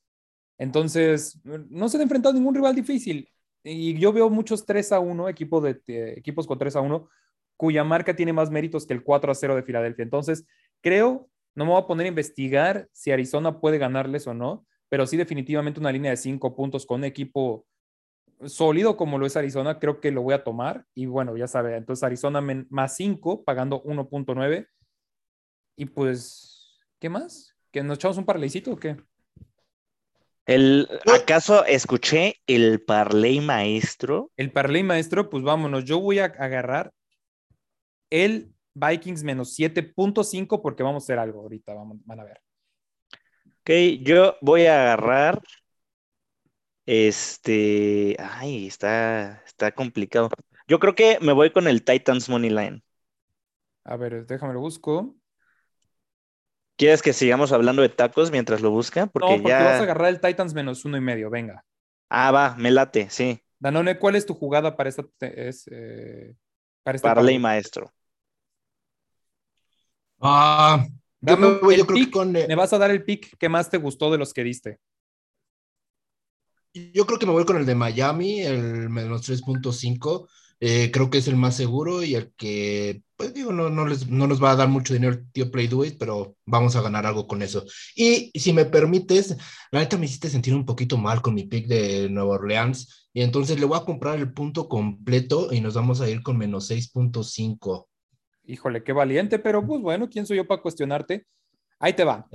Entonces, 0.59 1.41
no 1.45 1.89
se 1.89 1.97
han 1.97 2.03
enfrentado 2.03 2.35
ningún 2.35 2.55
rival 2.55 2.75
difícil. 2.75 3.29
Y 3.63 3.99
yo 3.99 4.13
veo 4.13 4.31
muchos 4.31 4.65
3 4.65 4.93
a 4.93 5.01
1, 5.01 5.29
equipo 5.29 5.61
de, 5.61 5.81
equipos 6.17 6.47
con 6.47 6.59
3 6.59 6.77
a 6.77 6.81
1, 6.81 7.09
cuya 7.59 7.83
marca 7.83 8.15
tiene 8.15 8.33
más 8.33 8.51
méritos 8.51 8.87
que 8.87 8.95
el 8.95 9.03
4 9.03 9.33
a 9.33 9.35
0 9.35 9.57
de 9.57 9.65
Filadelfia. 9.65 10.05
Entonces, 10.05 10.47
creo, 10.81 11.29
no 11.57 11.65
me 11.65 11.73
voy 11.73 11.83
a 11.83 11.87
poner 11.87 12.07
a 12.07 12.09
investigar 12.09 12.89
si 12.93 13.11
Arizona 13.11 13.61
puede 13.61 13.79
ganarles 13.79 14.29
o 14.29 14.33
no, 14.33 14.65
pero 14.89 15.07
sí 15.07 15.17
definitivamente 15.17 15.81
una 15.81 15.91
línea 15.91 16.13
de 16.13 16.17
5 16.17 16.55
puntos 16.55 16.87
con 16.87 17.01
un 17.01 17.05
equipo 17.05 17.67
sólido 18.45 18.97
como 18.97 19.19
lo 19.19 19.27
es 19.27 19.37
Arizona, 19.37 19.81
creo 19.81 20.01
que 20.01 20.13
lo 20.13 20.23
voy 20.23 20.35
a 20.35 20.45
tomar. 20.45 20.87
Y 20.95 21.07
bueno, 21.07 21.37
ya 21.37 21.49
sabe, 21.49 21.77
entonces 21.77 22.05
Arizona 22.05 22.41
más 22.71 22.95
5, 22.95 23.43
pagando 23.43 23.83
1.9. 23.83 24.69
Y 25.77 25.87
pues, 25.87 26.81
¿qué 27.01 27.09
más? 27.09 27.57
¿Que 27.73 27.83
nos 27.83 27.99
echamos 27.99 28.19
un 28.19 28.25
parleycito 28.25 28.73
o 28.73 28.77
qué? 28.77 28.97
El, 30.47 30.89
¿Acaso 31.13 31.65
escuché 31.67 32.37
el 32.47 32.81
parley 32.83 33.41
maestro? 33.41 34.31
El 34.37 34.53
parley 34.53 34.85
maestro, 34.85 35.29
pues 35.29 35.43
vámonos. 35.43 35.85
Yo 35.85 36.01
voy 36.01 36.21
a 36.21 36.27
agarrar 36.27 36.93
el 38.11 38.53
Vikings 38.75 39.25
menos 39.25 39.59
7.5 39.59 40.63
porque 40.63 40.83
vamos 40.83 41.03
a 41.03 41.05
hacer 41.05 41.19
algo 41.19 41.41
ahorita, 41.41 41.75
vamos, 41.75 41.99
van 42.05 42.21
a 42.21 42.25
ver. 42.25 42.41
Ok, 43.61 44.03
yo 44.03 44.37
voy 44.41 44.67
a 44.67 44.83
agarrar 44.83 45.43
este, 46.89 48.17
ay, 48.19 48.67
está, 48.67 49.43
está 49.47 49.73
complicado. 49.73 50.31
Yo 50.67 50.79
creo 50.79 50.95
que 50.95 51.19
me 51.21 51.35
voy 51.35 51.51
con 51.51 51.69
el 51.69 51.85
Titans 51.85 52.31
Money 52.31 52.49
Line. 52.49 52.83
A 53.85 53.97
ver, 53.99 54.25
déjame 54.25 54.55
lo 54.55 54.61
busco. 54.61 55.15
¿Quieres 56.77 57.03
que 57.03 57.13
sigamos 57.13 57.53
hablando 57.53 57.83
de 57.83 57.91
tacos 57.91 58.31
mientras 58.31 58.63
lo 58.63 58.71
busca? 58.71 59.07
Porque 59.07 59.29
no, 59.29 59.43
porque 59.43 59.49
ya... 59.49 59.65
vas 59.65 59.81
a 59.81 59.83
agarrar 59.83 60.09
el 60.09 60.21
Titans 60.21 60.55
menos 60.55 60.87
uno 60.87 60.97
y 60.97 61.03
medio, 61.03 61.29
venga. 61.29 61.63
Ah, 62.09 62.31
va, 62.31 62.55
me 62.57 62.71
late, 62.71 63.11
sí. 63.11 63.39
Danone, 63.59 63.99
¿cuál 63.99 64.17
es 64.17 64.25
tu 64.25 64.33
jugada 64.33 64.75
para 64.75 64.89
esta? 64.89 65.05
Es, 65.21 65.69
eh, 65.71 66.35
para 67.03 67.21
ley 67.21 67.39
maestro. 67.39 67.93
Ah, 70.21 70.87
yo 71.21 71.37
me, 71.37 71.59
voy, 71.59 71.77
yo 71.77 71.87
creo 71.87 72.05
que 72.05 72.11
con... 72.11 72.33
me 72.33 72.55
vas 72.55 72.73
a 72.73 72.79
dar 72.79 72.91
el 72.91 73.05
pick 73.05 73.37
que 73.39 73.49
más 73.49 73.71
te 73.71 73.79
gustó 73.79 74.11
de 74.11 74.19
los 74.19 74.33
que 74.33 74.45
diste. 74.45 74.79
Yo 76.73 77.07
creo 77.07 77.19
que 77.19 77.27
me 77.27 77.33
voy 77.33 77.45
con 77.45 77.57
el 77.57 77.67
de 77.67 77.75
Miami, 77.75 78.41
el 78.43 78.89
menos 78.89 79.29
3.5. 79.29 80.29
Eh, 80.61 80.91
creo 80.93 81.09
que 81.09 81.19
es 81.19 81.29
el 81.29 81.37
más 81.37 81.57
seguro 81.57 82.03
y 82.03 82.17
el 82.17 82.33
que, 82.37 83.03
pues 83.17 83.33
digo, 83.33 83.53
no, 83.53 83.71
no, 83.71 83.87
les, 83.87 84.09
no 84.09 84.27
nos 84.27 84.43
va 84.43 84.51
a 84.51 84.57
dar 84.57 84.69
mucho 84.69 84.93
dinero 84.93 85.13
el 85.13 85.31
tío 85.31 85.53
Play 85.53 85.69
Do 85.69 85.85
It, 85.85 85.97
pero 85.99 86.37
vamos 86.47 86.75
a 86.75 86.83
ganar 86.83 87.07
algo 87.07 87.29
con 87.29 87.43
eso. 87.43 87.65
Y 87.95 88.33
si 88.35 88.53
me 88.53 88.65
permites, 88.65 89.37
la 89.71 89.81
neta 89.81 89.97
me 89.97 90.07
hiciste 90.07 90.29
sentir 90.29 90.55
un 90.55 90.67
poquito 90.67 90.97
mal 90.99 91.23
con 91.23 91.35
mi 91.35 91.45
pick 91.45 91.69
de 91.69 92.09
Nueva 92.11 92.35
Orleans 92.35 93.09
y 93.13 93.23
entonces 93.23 93.61
le 93.61 93.67
voy 93.67 93.79
a 93.79 93.85
comprar 93.85 94.19
el 94.19 94.33
punto 94.33 94.69
completo 94.69 95.53
y 95.53 95.61
nos 95.61 95.75
vamos 95.75 96.01
a 96.01 96.11
ir 96.11 96.23
con 96.23 96.37
menos 96.37 96.71
6.5. 96.71 97.87
Híjole, 98.49 98.83
qué 98.83 98.95
valiente, 98.95 99.39
pero 99.39 99.65
pues 99.65 99.83
bueno, 99.83 100.09
¿quién 100.09 100.25
soy 100.25 100.39
yo 100.39 100.47
para 100.47 100.63
cuestionarte? 100.63 101.27
Ahí 101.79 101.93
te 101.93 102.03
va. 102.03 102.27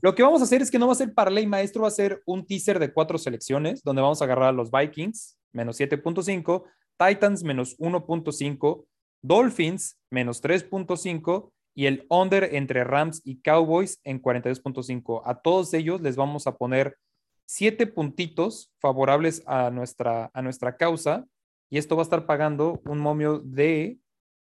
Lo 0.00 0.14
que 0.14 0.22
vamos 0.22 0.40
a 0.40 0.44
hacer 0.44 0.62
es 0.62 0.70
que 0.70 0.78
no 0.78 0.86
va 0.86 0.94
a 0.94 0.96
ser 0.96 1.12
parlay 1.12 1.46
maestro, 1.46 1.82
va 1.82 1.88
a 1.88 1.92
ser 1.92 2.22
un 2.24 2.46
teaser 2.46 2.78
de 2.78 2.90
cuatro 2.90 3.18
selecciones, 3.18 3.82
donde 3.82 4.00
vamos 4.00 4.22
a 4.22 4.24
agarrar 4.24 4.48
a 4.48 4.52
los 4.52 4.70
Vikings, 4.70 5.38
menos 5.52 5.78
7.5, 5.78 6.64
Titans, 6.96 7.44
menos 7.44 7.78
1.5, 7.78 8.86
Dolphins, 9.20 9.98
menos 10.10 10.42
3.5 10.42 11.52
y 11.74 11.84
el 11.84 12.06
under 12.08 12.54
entre 12.54 12.82
Rams 12.82 13.20
y 13.22 13.42
Cowboys 13.42 14.00
en 14.04 14.22
42.5. 14.22 15.20
A 15.26 15.42
todos 15.42 15.74
ellos 15.74 16.00
les 16.00 16.16
vamos 16.16 16.46
a 16.46 16.56
poner 16.56 16.96
siete 17.46 17.86
puntitos 17.86 18.72
favorables 18.80 19.42
a 19.46 19.70
nuestra, 19.70 20.30
a 20.32 20.40
nuestra 20.40 20.78
causa 20.78 21.26
y 21.70 21.76
esto 21.76 21.94
va 21.94 22.02
a 22.02 22.04
estar 22.04 22.24
pagando 22.24 22.80
un 22.86 22.98
momio 22.98 23.38
de 23.38 23.98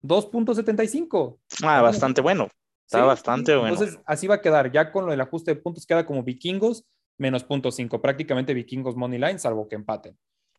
2.75. 0.02 1.38
Ah, 1.62 1.82
bastante 1.82 2.20
bueno. 2.20 2.48
Está 2.86 3.04
bastante 3.04 3.54
bueno. 3.54 3.74
Entonces, 3.74 4.00
así 4.04 4.26
va 4.26 4.36
a 4.36 4.40
quedar. 4.40 4.72
Ya 4.72 4.90
con 4.90 5.04
lo 5.04 5.12
del 5.12 5.20
ajuste 5.20 5.54
de 5.54 5.60
puntos 5.60 5.86
queda 5.86 6.04
como 6.04 6.24
vikingos 6.24 6.84
menos 7.18 7.44
punto 7.44 7.70
5. 7.70 8.00
Prácticamente 8.00 8.54
vikingos 8.54 8.96
money 8.96 9.18
line, 9.18 9.38
salvo 9.38 9.68
que 9.68 9.76
empaten. 9.76 10.18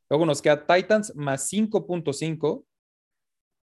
Luego 0.10 0.25
nos 0.25 0.41
queda 0.41 0.65
Titans 0.65 1.13
más 1.15 1.51
5.5. 1.51 2.63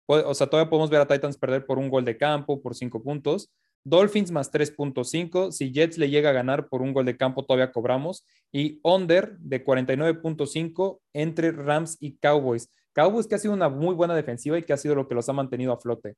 O 0.09 0.33
sea, 0.33 0.47
todavía 0.47 0.69
podemos 0.69 0.89
ver 0.89 1.01
a 1.01 1.07
Titans 1.07 1.37
perder 1.37 1.65
por 1.65 1.77
un 1.77 1.89
gol 1.89 2.03
de 2.03 2.17
campo, 2.17 2.61
por 2.61 2.75
5 2.75 3.03
puntos. 3.03 3.51
Dolphins 3.83 4.31
más 4.31 4.51
3.5. 4.51 5.51
Si 5.51 5.71
Jets 5.71 5.97
le 5.97 6.09
llega 6.09 6.31
a 6.31 6.33
ganar 6.33 6.67
por 6.67 6.81
un 6.81 6.93
gol 6.93 7.05
de 7.05 7.15
campo, 7.15 7.45
todavía 7.45 7.71
cobramos. 7.71 8.25
Y 8.51 8.79
under 8.83 9.37
de 9.37 9.63
49.5 9.63 10.99
entre 11.13 11.51
Rams 11.51 11.97
y 11.99 12.17
Cowboys. 12.17 12.69
Cowboys 12.97 13.27
que 13.27 13.35
ha 13.35 13.37
sido 13.37 13.53
una 13.53 13.69
muy 13.69 13.93
buena 13.93 14.15
defensiva 14.15 14.57
y 14.57 14.63
que 14.63 14.73
ha 14.73 14.77
sido 14.77 14.95
lo 14.95 15.07
que 15.07 15.13
los 15.13 15.29
ha 15.29 15.33
mantenido 15.33 15.71
a 15.71 15.77
flote. 15.77 16.15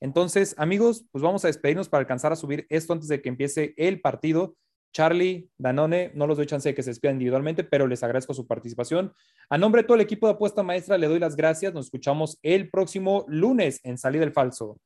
Entonces, 0.00 0.54
amigos, 0.56 1.04
pues 1.12 1.22
vamos 1.22 1.44
a 1.44 1.48
despedirnos 1.48 1.90
para 1.90 2.00
alcanzar 2.00 2.32
a 2.32 2.36
subir 2.36 2.66
esto 2.70 2.94
antes 2.94 3.08
de 3.08 3.20
que 3.20 3.28
empiece 3.28 3.74
el 3.76 4.00
partido. 4.00 4.56
Charlie, 4.94 5.50
Danone, 5.58 6.10
no 6.14 6.26
los 6.26 6.38
doy 6.38 6.46
chance 6.46 6.66
de 6.66 6.74
que 6.74 6.82
se 6.82 6.88
despidan 6.88 7.16
individualmente, 7.16 7.64
pero 7.64 7.86
les 7.86 8.02
agradezco 8.02 8.32
su 8.32 8.46
participación. 8.46 9.12
A 9.50 9.58
nombre 9.58 9.82
de 9.82 9.86
todo 9.86 9.96
el 9.96 10.00
equipo 10.00 10.26
de 10.26 10.32
Apuesta 10.32 10.62
Maestra, 10.62 10.96
le 10.96 11.06
doy 11.06 11.18
las 11.18 11.36
gracias. 11.36 11.74
Nos 11.74 11.84
escuchamos 11.84 12.38
el 12.42 12.70
próximo 12.70 13.26
lunes 13.28 13.80
en 13.84 13.98
Salida 13.98 14.20
del 14.20 14.32
Falso. 14.32 14.78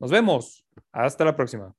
Nos 0.00 0.10
vemos. 0.10 0.64
Hasta 0.90 1.26
la 1.26 1.36
próxima. 1.36 1.74